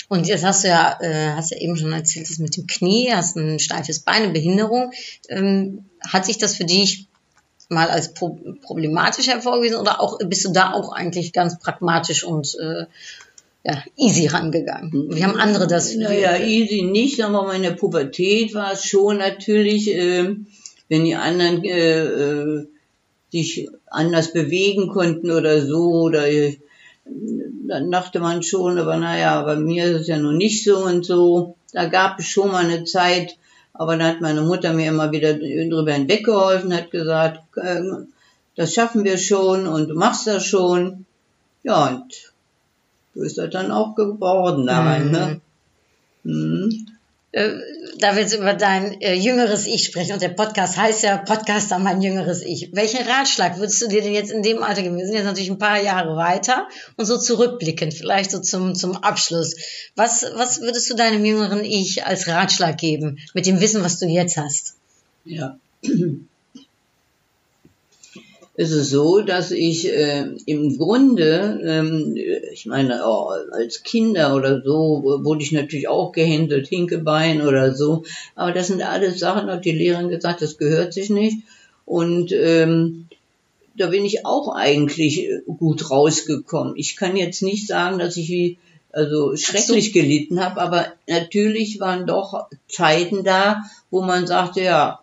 Und 0.09 0.27
jetzt 0.27 0.43
hast 0.43 0.63
du 0.63 0.69
ja, 0.69 0.97
äh, 1.01 1.33
hast 1.35 1.51
ja 1.51 1.57
eben 1.57 1.77
schon 1.77 1.91
erzählt, 1.91 2.29
das 2.29 2.39
mit 2.39 2.55
dem 2.57 2.65
Knie, 2.65 3.11
hast 3.11 3.35
ein 3.35 3.59
steifes 3.59 3.99
Bein, 3.99 4.23
eine 4.23 4.33
Behinderung. 4.33 4.91
Ähm, 5.29 5.85
hat 6.07 6.25
sich 6.25 6.37
das 6.37 6.55
für 6.55 6.65
dich 6.65 7.06
mal 7.69 7.89
als 7.89 8.13
pro 8.13 8.37
problematisch 8.61 9.27
hervorgewiesen 9.27 9.77
oder 9.77 10.01
auch 10.01 10.19
bist 10.19 10.45
du 10.45 10.51
da 10.51 10.73
auch 10.73 10.91
eigentlich 10.91 11.33
ganz 11.33 11.59
pragmatisch 11.59 12.23
und 12.23 12.55
äh, 12.59 12.85
ja, 13.65 13.83
easy 13.97 14.27
rangegangen? 14.27 15.09
Wie 15.09 15.23
haben 15.23 15.39
andere 15.39 15.67
das? 15.67 15.93
Naja, 15.95 16.37
easy 16.37 16.83
nicht, 16.83 17.21
aber 17.21 17.43
meine 17.43 17.73
Pubertät 17.73 18.53
war 18.53 18.73
es 18.73 18.85
schon 18.85 19.17
natürlich, 19.17 19.93
äh, 19.93 20.35
wenn 20.87 21.03
die 21.03 21.15
anderen 21.15 21.63
äh, 21.65 21.99
äh, 22.05 22.67
sich 23.31 23.69
anders 23.87 24.31
bewegen 24.31 24.87
konnten 24.87 25.31
oder 25.31 25.65
so 25.65 25.91
oder 26.03 26.29
äh, 26.29 26.57
dann 27.67 27.91
dachte 27.91 28.19
man 28.19 28.43
schon, 28.43 28.77
aber 28.77 28.97
naja, 28.97 29.41
bei 29.43 29.55
mir 29.55 29.85
ist 29.85 30.01
es 30.01 30.07
ja 30.07 30.17
noch 30.17 30.31
nicht 30.31 30.63
so 30.63 30.85
und 30.85 31.05
so. 31.05 31.55
Da 31.73 31.85
gab 31.85 32.19
es 32.19 32.25
schon 32.25 32.51
mal 32.51 32.65
eine 32.65 32.85
Zeit, 32.85 33.37
aber 33.79 33.97
dann 33.97 34.07
hat 34.07 34.21
meine 34.21 34.41
Mutter 34.41 34.73
mir 34.73 34.87
immer 34.87 35.11
wieder 35.11 35.33
drüber 35.33 35.93
hinweggeholfen, 35.93 36.73
hat 36.73 36.91
gesagt, 36.91 37.41
äh, 37.57 37.81
das 38.55 38.73
schaffen 38.73 39.03
wir 39.03 39.17
schon 39.17 39.67
und 39.67 39.89
du 39.89 39.95
machst 39.95 40.27
das 40.27 40.45
schon. 40.45 41.05
Ja, 41.63 41.87
und 41.87 42.33
so 43.13 43.21
ist 43.23 43.37
das 43.37 43.49
dann 43.49 43.71
auch 43.71 43.95
geworden 43.95 44.65
da 44.67 44.99
mhm. 44.99 45.11
ne? 45.11 45.41
Mhm. 46.23 46.87
Da 47.99 48.15
willst 48.15 48.33
du 48.33 48.37
über 48.37 48.53
dein 48.53 49.01
äh, 49.01 49.13
jüngeres 49.13 49.65
Ich 49.65 49.85
sprechen 49.85 50.13
und 50.13 50.21
der 50.21 50.29
Podcast 50.29 50.77
heißt 50.77 51.03
ja 51.03 51.17
Podcaster 51.17 51.79
mein 51.79 52.01
jüngeres 52.01 52.43
Ich. 52.43 52.69
Welchen 52.73 53.07
Ratschlag 53.07 53.57
würdest 53.57 53.81
du 53.81 53.87
dir 53.87 54.03
denn 54.03 54.13
jetzt 54.13 54.31
in 54.31 54.43
dem 54.43 54.61
Alter 54.61 54.83
geben? 54.83 54.97
Wir 54.97 55.05
sind 55.05 55.15
jetzt 55.15 55.25
natürlich 55.25 55.49
ein 55.49 55.57
paar 55.57 55.81
Jahre 55.81 56.15
weiter 56.15 56.67
und 56.95 57.05
so 57.05 57.17
zurückblickend, 57.17 57.95
vielleicht 57.95 58.29
so 58.29 58.39
zum, 58.39 58.75
zum 58.75 58.97
Abschluss. 58.97 59.55
Was, 59.95 60.25
was 60.35 60.61
würdest 60.61 60.89
du 60.91 60.95
deinem 60.95 61.25
jüngeren 61.25 61.63
Ich 61.63 62.05
als 62.05 62.27
Ratschlag 62.27 62.77
geben 62.77 63.17
mit 63.33 63.47
dem 63.47 63.61
Wissen, 63.61 63.83
was 63.83 63.97
du 63.97 64.05
jetzt 64.05 64.37
hast? 64.37 64.75
Ja 65.25 65.57
ist 68.57 68.71
es 68.71 68.89
so, 68.89 69.21
dass 69.21 69.51
ich 69.51 69.87
äh, 69.87 70.25
im 70.47 70.77
Grunde, 70.77 71.61
ähm, 71.63 72.17
ich 72.51 72.65
meine, 72.65 73.03
oh, 73.05 73.29
als 73.51 73.83
Kinder 73.83 74.35
oder 74.35 74.63
so, 74.63 75.03
wurde 75.23 75.43
ich 75.43 75.51
natürlich 75.51 75.87
auch 75.87 76.11
gehändelt, 76.11 76.67
Hinkebein 76.67 77.43
oder 77.43 77.75
so. 77.75 78.03
Aber 78.33 78.51
das 78.51 78.67
sind 78.67 78.81
alles 78.81 79.19
Sachen, 79.19 79.47
hat 79.47 79.63
die 79.63 79.71
Lehrerin 79.71 80.09
gesagt, 80.09 80.41
das 80.41 80.57
gehört 80.57 80.91
sich 80.91 81.11
nicht. 81.11 81.43
Und 81.85 82.31
ähm, 82.31 83.05
da 83.75 83.87
bin 83.87 84.03
ich 84.03 84.25
auch 84.25 84.55
eigentlich 84.55 85.29
gut 85.45 85.91
rausgekommen. 85.91 86.73
Ich 86.77 86.95
kann 86.95 87.15
jetzt 87.15 87.43
nicht 87.43 87.67
sagen, 87.67 87.99
dass 87.99 88.17
ich 88.17 88.27
wie 88.29 88.57
also 88.91 89.35
schrecklich 89.35 89.93
gelitten 89.93 90.43
habe, 90.43 90.59
aber 90.59 90.87
natürlich 91.07 91.79
waren 91.79 92.07
doch 92.07 92.47
Zeiten 92.67 93.23
da, 93.23 93.61
wo 93.91 94.01
man 94.01 94.25
sagte, 94.25 94.61
ja, 94.61 95.01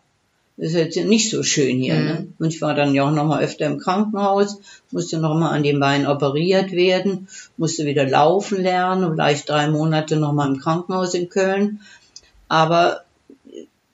das 0.56 0.68
ist 0.68 0.74
jetzt 0.74 0.96
nicht 0.96 1.30
so 1.30 1.42
schön 1.42 1.78
hier. 1.78 1.94
Ne? 1.94 2.00
Mhm. 2.00 2.06
Ne? 2.06 2.28
Und 2.38 2.48
ich 2.48 2.60
war 2.60 2.74
dann 2.74 2.94
ja 2.94 3.04
auch 3.04 3.10
noch 3.10 3.24
mal 3.24 3.42
öfter 3.42 3.66
im 3.66 3.78
Krankenhaus, 3.78 4.58
musste 4.90 5.18
noch 5.18 5.34
mal 5.34 5.50
an 5.50 5.64
den 5.64 5.80
Beinen 5.80 6.06
operiert 6.06 6.72
werden, 6.72 7.28
musste 7.56 7.86
wieder 7.86 8.06
laufen 8.06 8.62
lernen 8.62 9.04
und 9.04 9.14
gleich 9.14 9.44
drei 9.44 9.68
Monate 9.68 10.16
noch 10.16 10.32
mal 10.32 10.48
im 10.48 10.60
Krankenhaus 10.60 11.14
in 11.14 11.28
Köln. 11.28 11.80
Aber 12.48 13.04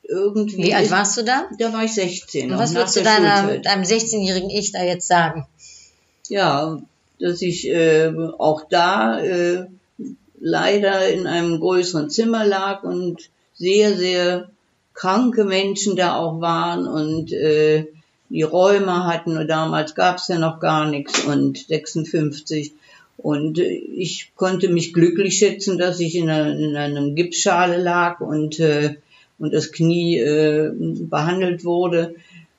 irgendwie. 0.07 0.65
Wie 0.65 0.75
alt 0.75 0.91
warst 0.91 1.17
du 1.17 1.25
da? 1.25 1.49
Da 1.59 1.73
war 1.73 1.85
ich 1.85 1.95
16. 1.95 2.53
Und 2.53 2.59
was 2.59 2.75
würdest 2.75 2.97
du 2.97 3.03
deiner, 3.03 3.59
deinem 3.59 3.85
16-jährigen 3.85 4.51
Ich 4.51 4.73
da 4.73 4.83
jetzt 4.83 5.07
sagen? 5.07 5.47
Ja, 6.29 6.83
dass 7.19 7.41
ich 7.43 7.69
äh, 7.69 8.13
auch 8.39 8.65
da 8.69 9.21
äh, 9.21 9.67
leider 10.39 11.09
in 11.09 11.27
einem 11.27 11.61
größeren 11.61 12.11
Zimmer 12.11 12.45
lag 12.45 12.83
und 12.83 13.31
sehr, 13.55 13.97
sehr 13.97 14.51
kranke 14.95 15.45
Menschen 15.45 15.97
da 15.97 16.17
auch 16.17 16.41
waren 16.41 16.87
und 16.87 17.33
äh, 17.33 17.87
die 18.29 18.43
Räume 18.43 19.07
hatten 19.07 19.37
und 19.37 19.49
damals 19.49 19.95
gab's 19.95 20.29
ja 20.29 20.39
noch 20.39 20.61
gar 20.61 20.89
nichts 20.89 21.25
und 21.25 21.59
56 21.59 22.73
und 23.17 23.59
äh, 23.59 23.69
ich 23.69 24.33
konnte 24.37 24.69
mich 24.69 24.93
glücklich 24.93 25.39
schätzen, 25.39 25.79
dass 25.79 26.01
ich 26.01 26.15
in, 26.15 26.31
einer, 26.31 26.57
in 26.57 26.77
einem 26.77 27.15
Gipsschale 27.15 27.77
lag 27.83 28.21
und 28.21 28.61
äh, 28.61 28.97
und 29.41 29.55
das 29.55 29.73
Knie 29.73 30.19
äh, 30.19 30.71
behandelt 30.77 31.65
wurde. 31.65 32.15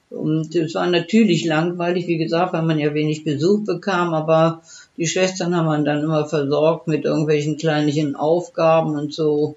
Und 0.09 0.55
es 0.55 0.75
war 0.75 0.87
natürlich 0.87 1.45
langweilig, 1.45 2.07
wie 2.07 2.17
gesagt, 2.17 2.51
weil 2.51 2.63
man 2.63 2.79
ja 2.79 2.93
wenig 2.93 3.23
Besuch 3.23 3.63
bekam, 3.63 4.13
aber 4.13 4.61
die 4.97 5.07
Schwestern 5.07 5.55
haben 5.55 5.67
man 5.67 5.85
dann 5.85 6.03
immer 6.03 6.25
versorgt 6.25 6.87
mit 6.87 7.05
irgendwelchen 7.05 7.55
kleinlichen 7.55 8.17
Aufgaben 8.17 8.97
und 8.97 9.13
so 9.13 9.55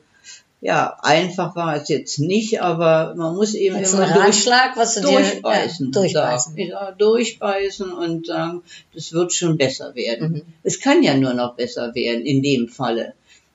ja, 0.64 0.96
einfach 1.02 1.54
war 1.56 1.76
es 1.76 1.90
jetzt 1.90 2.18
nicht, 2.18 2.62
aber 2.62 3.14
man 3.16 3.34
muss 3.34 3.54
eben 3.54 3.76
Als 3.76 3.92
immer 3.92 4.04
Ratschlag, 4.04 4.78
was 4.78 4.94
du 4.94 5.02
durchbeißen, 5.02 5.92
dir, 5.92 6.00
ja, 6.00 6.00
durchbeißen. 6.00 6.56
Ja, 6.56 6.92
durchbeißen 6.92 7.92
und 7.92 8.26
sagen, 8.28 8.62
das 8.94 9.12
wird 9.12 9.34
schon 9.34 9.58
besser 9.58 9.94
werden. 9.94 10.32
Mhm. 10.32 10.42
Es 10.62 10.80
kann 10.80 11.02
ja 11.02 11.18
nur 11.18 11.34
noch 11.34 11.54
besser 11.54 11.94
werden 11.94 12.24
in 12.24 12.42
dem 12.42 12.68
Falle. 12.68 13.12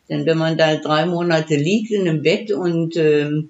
Denn 0.07 0.27
wenn 0.27 0.37
man 0.37 0.55
da 0.55 0.75
drei 0.75 1.07
Monate 1.07 1.55
liegt 1.55 1.89
in 1.89 2.07
einem 2.07 2.21
Bett 2.21 2.51
und 2.51 2.95
ähm, 2.95 3.49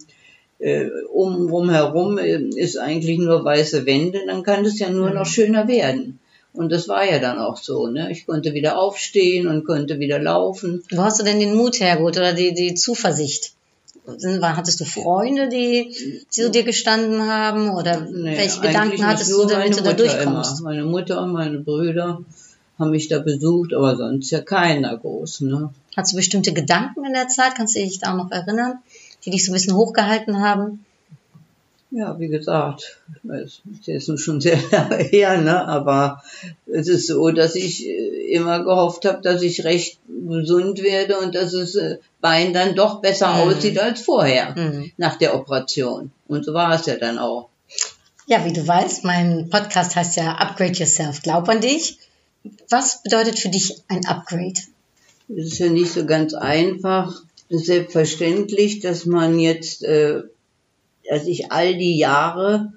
äh, 0.60 0.86
um, 1.12 1.50
rumherum 1.50 2.18
äh, 2.18 2.38
ist 2.38 2.78
eigentlich 2.78 3.20
nur 3.20 3.44
weiße 3.44 3.86
Wände, 3.86 4.22
dann 4.26 4.44
kann 4.44 4.64
es 4.64 4.80
ja 4.80 4.90
nur 4.90 5.10
mhm. 5.10 5.16
noch 5.16 5.26
schöner 5.26 5.68
werden. 5.68 6.19
Und 6.54 6.72
das 6.72 6.88
war 6.88 7.06
ja 7.10 7.20
dann 7.20 7.40
auch 7.40 7.58
so. 7.58 7.88
Ne? 7.88 8.12
Ich 8.12 8.26
konnte 8.26 8.54
wieder 8.54 8.80
aufstehen 8.80 9.48
und 9.48 9.66
konnte 9.66 10.00
wieder 10.00 10.20
laufen. 10.20 10.84
Wo 10.92 11.04
hast 11.04 11.20
du 11.20 11.24
denn 11.24 11.40
den 11.40 11.56
Mut 11.56 11.80
hergeholt 11.80 12.18
oder 12.18 12.34
die, 12.34 12.54
die 12.54 12.74
Zuversicht? 12.74 13.54
Hattest 14.42 14.80
du 14.80 14.86
Freunde, 14.86 15.50
die, 15.50 16.26
die 16.36 16.42
so 16.42 16.50
dir 16.50 16.64
gestanden 16.64 17.22
haben? 17.28 17.70
Oder 17.70 18.02
nee, 18.02 18.38
welche 18.38 18.62
Gedanken 18.62 19.06
hattest 19.06 19.32
du, 19.32 19.46
damit 19.46 19.78
du 19.78 19.84
da 19.84 19.94
durchkommst? 19.94 20.60
Immer. 20.62 20.70
Meine 20.70 20.86
Mutter 20.86 21.22
und 21.22 21.32
meine 21.32 21.60
Brüder 21.60 22.24
haben 22.80 22.92
mich 22.92 23.08
da 23.10 23.20
besucht, 23.20 23.74
aber 23.74 23.98
sonst 23.98 24.32
ja 24.32 24.42
keiner 24.42 24.98
groß. 24.98 25.42
Ne? 25.42 25.72
Hast 25.96 26.14
du 26.14 26.16
bestimmte 26.16 26.54
Gedanken 26.54 27.06
in 27.06 27.14
der 27.14 27.28
Zeit? 27.28 27.56
Kannst 27.56 27.76
du 27.76 27.80
dich 27.80 28.00
da 28.00 28.14
noch 28.14 28.32
erinnern, 28.32 28.80
die 29.26 29.30
dich 29.30 29.46
so 29.46 29.52
ein 29.52 29.54
bisschen 29.54 29.76
hochgehalten 29.76 30.42
haben? 30.42 30.86
Ja, 31.92 32.20
wie 32.20 32.28
gesagt, 32.28 33.00
es 33.24 33.62
ist 33.72 33.88
jetzt 33.88 34.20
schon 34.20 34.40
sehr 34.40 34.60
lange 34.72 34.98
her, 34.98 35.42
ne? 35.42 35.68
aber 35.68 36.22
es 36.68 36.88
ist 36.88 37.08
so, 37.08 37.32
dass 37.32 37.56
ich 37.56 37.88
äh, 37.88 38.32
immer 38.32 38.64
gehofft 38.64 39.06
habe, 39.06 39.22
dass 39.24 39.42
ich 39.42 39.64
recht 39.64 39.98
gesund 40.08 40.84
werde 40.84 41.18
und 41.18 41.34
dass 41.34 41.54
das 41.54 41.74
äh, 41.76 41.98
Bein 42.22 42.54
dann 42.54 42.76
doch 42.76 43.02
besser 43.02 43.34
mhm. 43.34 43.42
aussieht 43.42 43.80
als 43.80 44.02
vorher, 44.02 44.56
mhm. 44.56 44.92
nach 44.98 45.18
der 45.18 45.34
Operation. 45.34 46.12
Und 46.28 46.46
so 46.46 46.54
war 46.54 46.76
es 46.76 46.86
ja 46.86 46.96
dann 46.96 47.18
auch. 47.18 47.50
Ja, 48.28 48.46
wie 48.46 48.54
du 48.54 48.68
weißt, 48.68 49.04
mein 49.06 49.50
Podcast 49.50 49.96
heißt 49.96 50.18
ja 50.18 50.34
Upgrade 50.34 50.74
Yourself. 50.74 51.24
Glaub 51.24 51.50
an 51.50 51.62
dich. 51.62 51.98
Was 52.70 53.02
bedeutet 53.02 53.40
für 53.40 53.50
dich 53.50 53.82
ein 53.88 54.06
Upgrade? 54.06 54.62
Es 55.30 55.54
ist 55.54 55.60
ja 55.60 55.70
nicht 55.70 55.92
so 55.92 56.06
ganz 56.06 56.36
einfach 56.36 57.24
selbstverständlich, 57.50 58.80
dass 58.80 59.06
man 59.06 59.40
jetzt, 59.40 59.84
äh, 59.84 60.22
dass 61.10 61.26
ich 61.26 61.52
all 61.52 61.76
die 61.76 61.98
Jahre, 61.98 62.74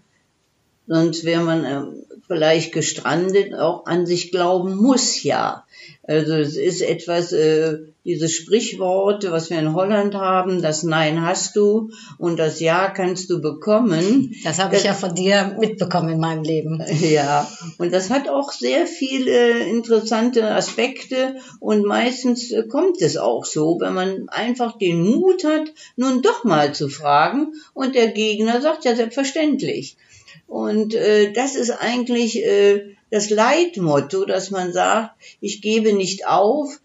sonst 0.87 1.25
wäre 1.25 1.43
man 1.43 1.65
äh, 1.65 1.83
vielleicht 2.27 2.73
gestrandet, 2.73 3.55
auch 3.55 3.87
an 3.87 4.07
sich 4.07 4.31
glauben 4.31 4.75
muss 4.75 5.23
ja. 5.23 5.67
Also 6.03 6.35
es 6.35 6.57
ist 6.57 6.81
etwas, 6.81 7.33
äh, 7.33 7.79
dieses 8.05 8.33
Sprichwort, 8.33 9.31
was 9.31 9.51
wir 9.51 9.59
in 9.59 9.75
Holland 9.75 10.15
haben, 10.15 10.61
das 10.61 10.83
Nein 10.83 11.23
hast 11.23 11.55
du 11.55 11.91
und 12.19 12.39
das 12.39 12.59
Ja 12.59 12.91
kannst 12.91 13.31
du 13.31 13.41
bekommen. 13.41 14.35
Das 14.43 14.59
habe 14.59 14.77
ich 14.77 14.85
ja 14.85 14.95
von 14.95 15.15
dir 15.15 15.57
mitbekommen 15.59 16.09
in 16.09 16.21
meinem 16.21 16.43
Leben. 16.43 16.83
Ja, 17.03 17.49
und 17.79 17.93
das 17.93 18.11
hat 18.11 18.29
auch 18.29 18.53
sehr 18.53 18.87
viele 18.87 19.61
interessante 19.61 20.51
Aspekte 20.51 21.37
und 21.61 21.85
meistens 21.85 22.51
äh, 22.51 22.65
kommt 22.67 23.01
es 23.03 23.17
auch 23.17 23.45
so, 23.45 23.79
wenn 23.81 23.95
man 23.95 24.29
einfach 24.29 24.79
den 24.79 25.03
Mut 25.03 25.45
hat, 25.45 25.73
nun 25.97 26.23
doch 26.23 26.45
mal 26.45 26.75
zu 26.75 26.89
fragen 26.89 27.55
und 27.75 27.95
der 27.95 28.09
Gegner 28.09 28.61
sagt 28.61 28.85
ja 28.85 28.95
selbstverständlich. 28.95 29.97
Und 30.47 30.95
äh, 30.95 31.33
das 31.33 31.55
ist 31.55 31.71
eigentlich 31.71 32.45
äh, 32.45 32.95
das 33.11 33.31
Leitmotto, 33.31 34.25
dass 34.25 34.51
man 34.51 34.73
sagt, 34.73 35.13
ich 35.41 35.61
gebe 35.61 35.93
nicht 35.93 36.27
auf, 36.27 36.81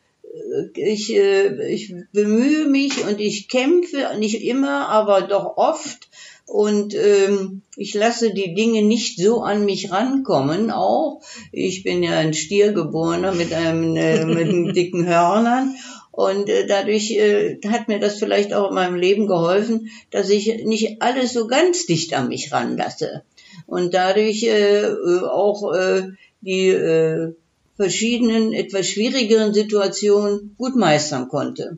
ich, 0.76 1.14
äh, 1.16 1.72
ich 1.72 1.94
bemühe 2.12 2.66
mich 2.66 3.06
und 3.08 3.20
ich 3.20 3.48
kämpfe, 3.50 4.10
nicht 4.18 4.44
immer, 4.44 4.90
aber 4.90 5.22
doch 5.22 5.58
oft. 5.58 6.10
Und 6.46 6.96
ähm, 6.96 7.62
ich 7.76 7.94
lasse 7.94 8.34
die 8.34 8.54
Dinge 8.54 8.82
nicht 8.82 9.20
so 9.20 9.42
an 9.42 9.66
mich 9.66 9.92
rankommen. 9.92 10.72
Auch 10.72 11.22
ich 11.52 11.84
bin 11.84 12.04
ja 12.04 12.18
ein 12.18 12.34
Stiergeborener 12.34 13.34
mit 13.34 13.52
einem 13.52 13.96
äh, 13.98 14.26
mit 14.26 14.48
einem 14.48 14.74
dicken 14.74 15.06
Hörnern 15.06 15.76
und 16.18 16.50
äh, 16.50 16.66
dadurch 16.66 17.12
äh, 17.12 17.60
hat 17.68 17.90
mir 17.90 18.00
das 18.00 18.18
vielleicht 18.18 18.54
auch 18.54 18.70
in 18.70 18.76
meinem 18.76 18.96
Leben 18.96 19.28
geholfen, 19.28 19.92
dass 20.10 20.30
ich 20.30 20.64
nicht 20.66 21.02
alles 21.02 21.34
so 21.34 21.48
ganz 21.48 21.86
dicht 21.86 22.14
an 22.14 22.30
mich 22.30 22.52
ranlasse 22.52 23.24
und 23.68 23.94
dadurch 23.94 24.44
äh, 24.44 24.84
äh, 24.84 25.22
auch 25.22 25.74
äh, 25.74 26.08
die 26.42 26.70
äh, 26.70 27.34
verschiedenen, 27.78 28.54
etwas 28.54 28.88
schwierigeren 28.88 29.54
Situationen 29.54 30.56
gut 30.58 30.76
meistern 30.76 31.30
konnte. 31.30 31.78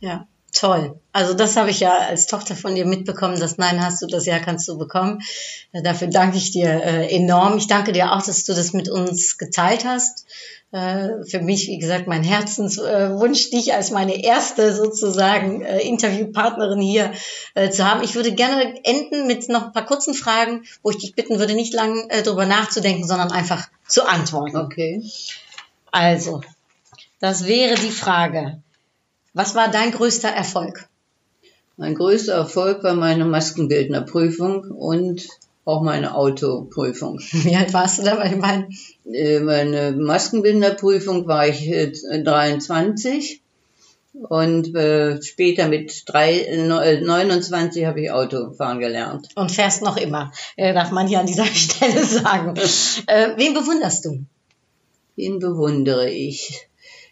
Ja, 0.00 0.26
toll. 0.52 0.98
Also 1.12 1.34
das 1.34 1.56
habe 1.56 1.70
ich 1.70 1.80
ja 1.80 1.96
als 1.96 2.26
Tochter 2.26 2.56
von 2.56 2.74
dir 2.74 2.86
mitbekommen. 2.86 3.38
Das 3.38 3.58
Nein 3.58 3.84
hast 3.84 4.02
du, 4.02 4.06
das 4.06 4.26
Ja 4.26 4.38
kannst 4.38 4.66
du 4.68 4.78
bekommen. 4.78 5.20
Äh, 5.72 5.82
dafür 5.82 6.08
danke 6.08 6.38
ich 6.38 6.50
dir 6.50 6.68
äh, 6.68 7.14
enorm. 7.14 7.58
Ich 7.58 7.68
danke 7.68 7.92
dir 7.92 8.12
auch, 8.12 8.24
dass 8.24 8.44
du 8.44 8.54
das 8.54 8.72
mit 8.72 8.88
uns 8.88 9.38
geteilt 9.38 9.84
hast. 9.84 10.26
Äh, 10.70 11.24
für 11.24 11.40
mich, 11.40 11.66
wie 11.68 11.78
gesagt, 11.78 12.08
mein 12.08 12.22
Herzenswunsch, 12.22 13.50
dich 13.50 13.72
als 13.72 13.90
meine 13.90 14.22
erste 14.22 14.74
sozusagen 14.74 15.62
äh, 15.62 15.80
Interviewpartnerin 15.80 16.80
hier 16.80 17.12
äh, 17.54 17.70
zu 17.70 17.90
haben. 17.90 18.02
Ich 18.02 18.14
würde 18.14 18.32
gerne 18.32 18.74
enden 18.84 19.26
mit 19.26 19.48
noch 19.48 19.66
ein 19.66 19.72
paar 19.72 19.86
kurzen 19.86 20.12
Fragen, 20.12 20.64
wo 20.82 20.90
ich 20.90 20.98
dich 20.98 21.14
bitten 21.14 21.38
würde, 21.38 21.54
nicht 21.54 21.72
lang 21.72 22.08
drüber 22.22 22.44
nachzudenken, 22.44 23.06
sondern 23.06 23.32
einfach 23.32 23.68
zu 23.86 24.06
antworten. 24.06 24.56
Okay. 24.58 25.02
Also, 25.90 26.42
das 27.18 27.46
wäre 27.46 27.76
die 27.76 27.90
Frage. 27.90 28.60
Was 29.32 29.54
war 29.54 29.70
dein 29.70 29.92
größter 29.92 30.28
Erfolg? 30.28 30.86
Mein 31.78 31.94
größter 31.94 32.34
Erfolg 32.34 32.82
war 32.82 32.94
meine 32.94 33.24
Maskenbildnerprüfung 33.24 34.70
und 34.72 35.28
auch 35.68 35.82
meine 35.82 36.14
Autoprüfung. 36.14 37.18
Wie 37.30 37.54
alt 37.54 37.72
warst 37.74 37.98
du 37.98 38.02
da 38.02 38.26
den 38.26 38.40
beiden? 38.40 38.74
Äh, 39.12 39.40
meine 39.40 39.92
Maskenbinderprüfung 39.92 41.28
war 41.28 41.46
ich 41.46 41.70
23 41.70 43.34
äh, 43.34 44.18
und 44.18 44.74
äh, 44.74 45.22
später 45.22 45.68
mit 45.68 46.04
drei, 46.06 46.48
29 47.04 47.84
habe 47.84 48.00
ich 48.00 48.10
Autofahren 48.10 48.80
gelernt. 48.80 49.28
Und 49.34 49.52
fährst 49.52 49.82
noch 49.82 49.98
immer, 49.98 50.32
darf 50.56 50.90
man 50.90 51.06
hier 51.06 51.20
an 51.20 51.26
dieser 51.26 51.44
Stelle 51.54 52.02
sagen. 52.02 52.54
wen 52.56 53.54
bewunderst 53.54 54.06
du? 54.06 54.24
Wen 55.16 55.38
bewundere 55.38 56.10
ich? 56.10 56.68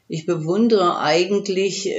Ich 0.08 0.24
bewundere 0.24 0.98
eigentlich 0.98 1.90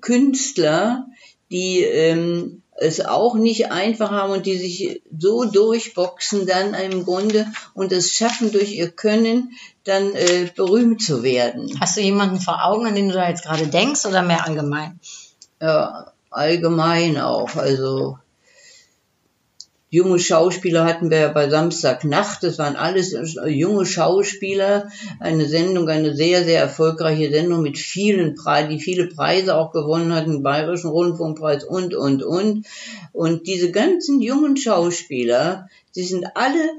Künstler, 0.00 1.06
die 1.50 1.82
ähm, 1.82 2.62
es 2.76 3.04
auch 3.04 3.34
nicht 3.34 3.70
einfach 3.70 4.10
haben 4.10 4.32
und 4.32 4.46
die 4.46 4.58
sich 4.58 5.02
so 5.16 5.44
durchboxen 5.44 6.46
dann 6.46 6.74
im 6.74 7.04
Grunde 7.04 7.46
und 7.72 7.92
es 7.92 8.12
schaffen 8.12 8.52
durch 8.52 8.72
ihr 8.72 8.90
Können 8.90 9.52
dann 9.84 10.14
äh, 10.14 10.50
berühmt 10.54 11.02
zu 11.02 11.22
werden. 11.22 11.78
Hast 11.80 11.96
du 11.96 12.00
jemanden 12.00 12.40
vor 12.40 12.64
Augen, 12.64 12.86
an 12.86 12.94
den 12.94 13.08
du 13.08 13.14
da 13.14 13.28
jetzt 13.28 13.44
gerade 13.44 13.68
denkst 13.68 14.06
oder 14.06 14.22
mehr 14.22 14.46
allgemein? 14.46 14.98
Ja, 15.60 16.12
allgemein 16.30 17.18
auch. 17.18 17.54
Also 17.56 18.18
junge 19.94 20.18
Schauspieler 20.18 20.84
hatten 20.84 21.08
wir 21.08 21.18
ja 21.18 21.28
bei 21.28 21.48
Samstagnacht. 21.48 22.42
Das 22.42 22.58
waren 22.58 22.74
alles 22.74 23.16
junge 23.46 23.86
Schauspieler. 23.86 24.90
Eine 25.20 25.46
Sendung, 25.46 25.88
eine 25.88 26.16
sehr, 26.16 26.44
sehr 26.44 26.60
erfolgreiche 26.60 27.30
Sendung 27.30 27.62
mit 27.62 27.78
vielen 27.78 28.34
Preisen, 28.34 28.70
die 28.70 28.80
viele 28.80 29.06
Preise 29.06 29.56
auch 29.56 29.70
gewonnen 29.70 30.12
hatten, 30.12 30.42
Bayerischen 30.42 30.90
Rundfunkpreis 30.90 31.62
und, 31.62 31.94
und, 31.94 32.24
und. 32.24 32.66
Und 33.12 33.46
diese 33.46 33.70
ganzen 33.70 34.20
jungen 34.20 34.56
Schauspieler, 34.56 35.68
die 35.94 36.02
sind 36.02 36.26
alle 36.34 36.70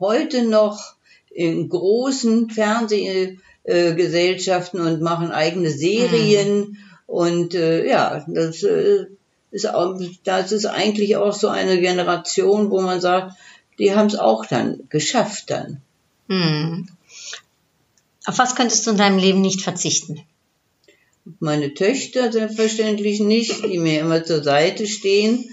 heute 0.00 0.46
noch 0.46 0.94
in 1.30 1.68
großen 1.68 2.48
Fernsehgesellschaften 2.48 4.80
und 4.80 5.02
machen 5.02 5.30
eigene 5.30 5.68
Serien. 5.68 6.58
Mhm. 6.58 6.78
Und 7.06 7.54
äh, 7.54 7.86
ja, 7.86 8.24
das 8.26 8.62
äh, 8.62 9.08
ist, 9.52 9.68
das 10.24 10.52
ist 10.52 10.66
eigentlich 10.66 11.16
auch 11.16 11.32
so 11.32 11.48
eine 11.48 11.80
Generation, 11.80 12.70
wo 12.70 12.80
man 12.80 13.00
sagt, 13.00 13.36
die 13.78 13.94
haben 13.94 14.06
es 14.06 14.16
auch 14.16 14.46
dann 14.46 14.80
geschafft 14.88 15.50
dann. 15.50 15.80
Hm. 16.28 16.88
Auf 18.24 18.38
was 18.38 18.54
könntest 18.54 18.86
du 18.86 18.92
in 18.92 18.96
deinem 18.96 19.18
Leben 19.18 19.40
nicht 19.40 19.62
verzichten? 19.62 20.20
Meine 21.38 21.74
Töchter 21.74 22.32
selbstverständlich 22.32 23.20
nicht, 23.20 23.64
die 23.64 23.78
mir 23.78 24.00
immer 24.00 24.24
zur 24.24 24.42
Seite 24.42 24.86
stehen. 24.86 25.50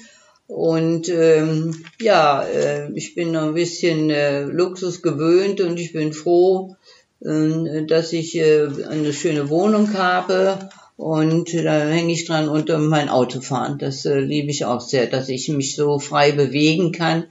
Und 0.48 1.10
ähm, 1.10 1.84
ja, 2.02 2.44
äh, 2.44 2.92
ich 2.94 3.14
bin 3.14 3.32
noch 3.32 3.44
ein 3.44 3.54
bisschen 3.54 4.10
äh, 4.10 4.44
Luxus 4.44 5.04
gewöhnt 5.04 5.62
und 5.62 5.80
ich 5.80 5.94
bin 5.94 6.12
froh, 6.12 6.76
äh, 7.22 7.86
dass 7.86 8.14
ich 8.14 8.36
äh, 8.36 8.68
eine 8.90 9.14
schöne 9.14 9.50
Wohnung 9.50 9.94
habe 9.94 10.70
und 11.00 11.54
da 11.54 11.88
hänge 11.88 12.12
ich 12.12 12.26
dran 12.26 12.50
und 12.50 12.68
mein 12.90 13.08
Auto 13.08 13.40
fahren. 13.40 13.78
Das 13.78 14.04
äh, 14.04 14.20
liebe 14.20 14.52
ich 14.52 14.66
auch 14.66 14.82
sehr, 14.82 15.08
dass 15.08 15.30
ich 15.30 15.48
mich 15.48 15.78
so 15.78 15.98
frei 15.98 16.34
bewegen 16.34 16.92
kann 16.92 17.24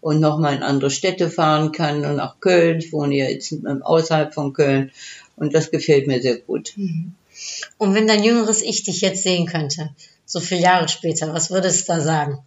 und 0.00 0.20
nochmal 0.20 0.54
in 0.54 0.62
andere 0.62 0.90
Städte 0.90 1.28
fahren 1.28 1.72
kann 1.72 2.04
und 2.04 2.14
nach 2.14 2.38
Köln. 2.38 2.78
Ich 2.78 2.92
wohne 2.92 3.16
ja 3.16 3.28
jetzt 3.28 3.52
außerhalb 3.82 4.32
von 4.32 4.52
Köln 4.52 4.92
und 5.34 5.54
das 5.54 5.72
gefällt 5.72 6.06
mir 6.06 6.22
sehr 6.22 6.36
gut. 6.36 6.74
Mhm. 6.76 7.14
Und 7.78 7.94
wenn 7.94 8.06
dein 8.06 8.22
jüngeres 8.22 8.62
Ich 8.62 8.84
dich 8.84 9.00
jetzt 9.00 9.24
sehen 9.24 9.46
könnte, 9.46 9.90
so 10.24 10.38
viele 10.38 10.60
Jahre 10.60 10.88
später, 10.88 11.34
was 11.34 11.50
würdest 11.50 11.88
du 11.88 11.94
da 11.94 12.00
sagen? 12.00 12.38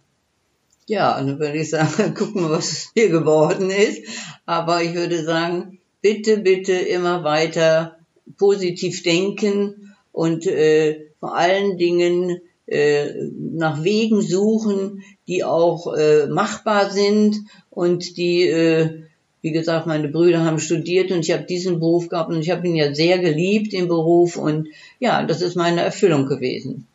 Ja, 0.86 1.20
dann 1.20 1.38
würde 1.38 1.58
ich 1.58 1.68
sagen, 1.68 2.14
guck 2.16 2.34
mal, 2.34 2.52
was 2.52 2.88
hier 2.94 3.10
geworden 3.10 3.68
ist. 3.68 4.02
Aber 4.46 4.82
ich 4.82 4.94
würde 4.94 5.22
sagen, 5.24 5.78
bitte, 6.00 6.38
bitte 6.38 6.72
immer 6.72 7.22
weiter 7.22 7.98
positiv 8.38 9.02
denken 9.02 9.89
und 10.12 10.46
äh, 10.46 11.06
vor 11.20 11.36
allen 11.36 11.76
Dingen 11.78 12.40
äh, 12.66 13.12
nach 13.36 13.82
Wegen 13.82 14.22
suchen, 14.22 15.02
die 15.26 15.44
auch 15.44 15.92
äh, 15.94 16.26
machbar 16.26 16.90
sind 16.90 17.36
und 17.68 18.16
die, 18.16 18.44
äh, 18.46 19.02
wie 19.42 19.50
gesagt, 19.52 19.86
meine 19.86 20.08
Brüder 20.08 20.44
haben 20.44 20.58
studiert 20.58 21.10
und 21.10 21.20
ich 21.20 21.32
habe 21.32 21.44
diesen 21.44 21.80
Beruf 21.80 22.08
gehabt 22.08 22.30
und 22.30 22.40
ich 22.40 22.50
habe 22.50 22.66
ihn 22.66 22.76
ja 22.76 22.94
sehr 22.94 23.18
geliebt, 23.18 23.72
den 23.72 23.88
Beruf 23.88 24.36
und 24.36 24.68
ja, 24.98 25.24
das 25.24 25.42
ist 25.42 25.56
meine 25.56 25.80
Erfüllung 25.80 26.26
gewesen. 26.26 26.86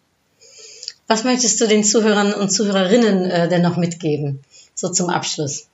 Was 1.08 1.24
möchtest 1.24 1.62
du 1.62 1.68
den 1.68 1.84
Zuhörern 1.84 2.34
und 2.34 2.50
Zuhörerinnen 2.50 3.30
äh, 3.30 3.50
denn 3.50 3.62
noch 3.62 3.78
mitgeben, 3.78 4.40
so 4.74 4.90
zum 4.90 5.10
Abschluss? 5.10 5.68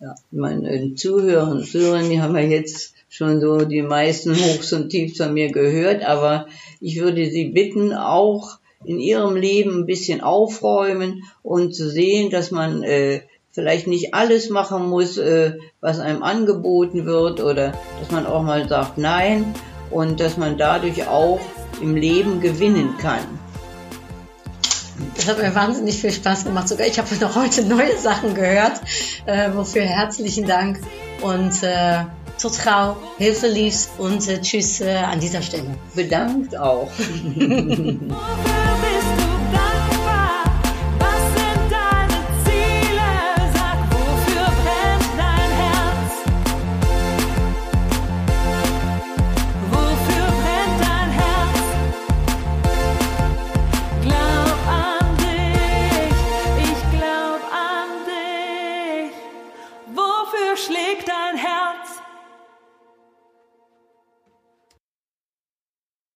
Ja, 0.00 0.14
meine 0.30 0.94
Zuhörer 0.94 1.50
und 1.50 1.66
Zuhörerinnen, 1.66 2.10
die 2.10 2.20
haben 2.22 2.36
ja 2.36 2.42
jetzt 2.42 2.94
schon 3.10 3.40
so 3.40 3.58
die 3.64 3.82
meisten 3.82 4.34
Hochs 4.34 4.72
und 4.72 4.88
Tiefs 4.88 5.18
von 5.18 5.34
mir 5.34 5.50
gehört, 5.50 6.02
aber 6.04 6.46
ich 6.80 7.00
würde 7.00 7.26
Sie 7.26 7.46
bitten, 7.50 7.92
auch 7.92 8.58
in 8.84 8.98
Ihrem 8.98 9.36
Leben 9.36 9.80
ein 9.80 9.86
bisschen 9.86 10.22
aufräumen 10.22 11.24
und 11.42 11.74
zu 11.74 11.90
sehen, 11.90 12.30
dass 12.30 12.50
man 12.50 12.82
äh, 12.82 13.20
vielleicht 13.50 13.88
nicht 13.88 14.14
alles 14.14 14.48
machen 14.48 14.88
muss, 14.88 15.18
äh, 15.18 15.54
was 15.80 15.98
einem 15.98 16.22
angeboten 16.22 17.04
wird 17.04 17.40
oder 17.40 17.72
dass 17.98 18.10
man 18.12 18.26
auch 18.26 18.42
mal 18.42 18.68
sagt 18.68 18.96
Nein 18.96 19.54
und 19.90 20.20
dass 20.20 20.36
man 20.36 20.56
dadurch 20.56 21.08
auch 21.08 21.40
im 21.82 21.96
Leben 21.96 22.40
gewinnen 22.40 22.94
kann. 22.98 23.26
Das 25.16 25.28
hat 25.28 25.38
mir 25.38 25.54
wahnsinnig 25.54 25.98
viel 26.00 26.12
Spaß 26.12 26.44
gemacht. 26.44 26.68
Sogar 26.68 26.86
ich 26.86 26.98
habe 26.98 27.08
noch 27.20 27.34
heute 27.34 27.64
neue 27.64 27.96
Sachen 27.98 28.34
gehört. 28.34 28.80
Äh, 29.26 29.50
wofür 29.54 29.82
herzlichen 29.82 30.46
Dank. 30.46 30.78
Und 31.22 31.62
äh, 31.62 32.04
tot 32.40 32.56
gauw, 32.56 32.96
heel 33.18 33.34
veel 33.34 33.52
liefs 33.52 33.88
und 33.98 34.26
äh, 34.28 34.40
tschüss 34.40 34.80
äh, 34.80 34.96
an 34.96 35.20
dieser 35.20 35.42
Stelle. 35.42 35.76
Bedankt 35.94 36.56
auch. 36.56 36.90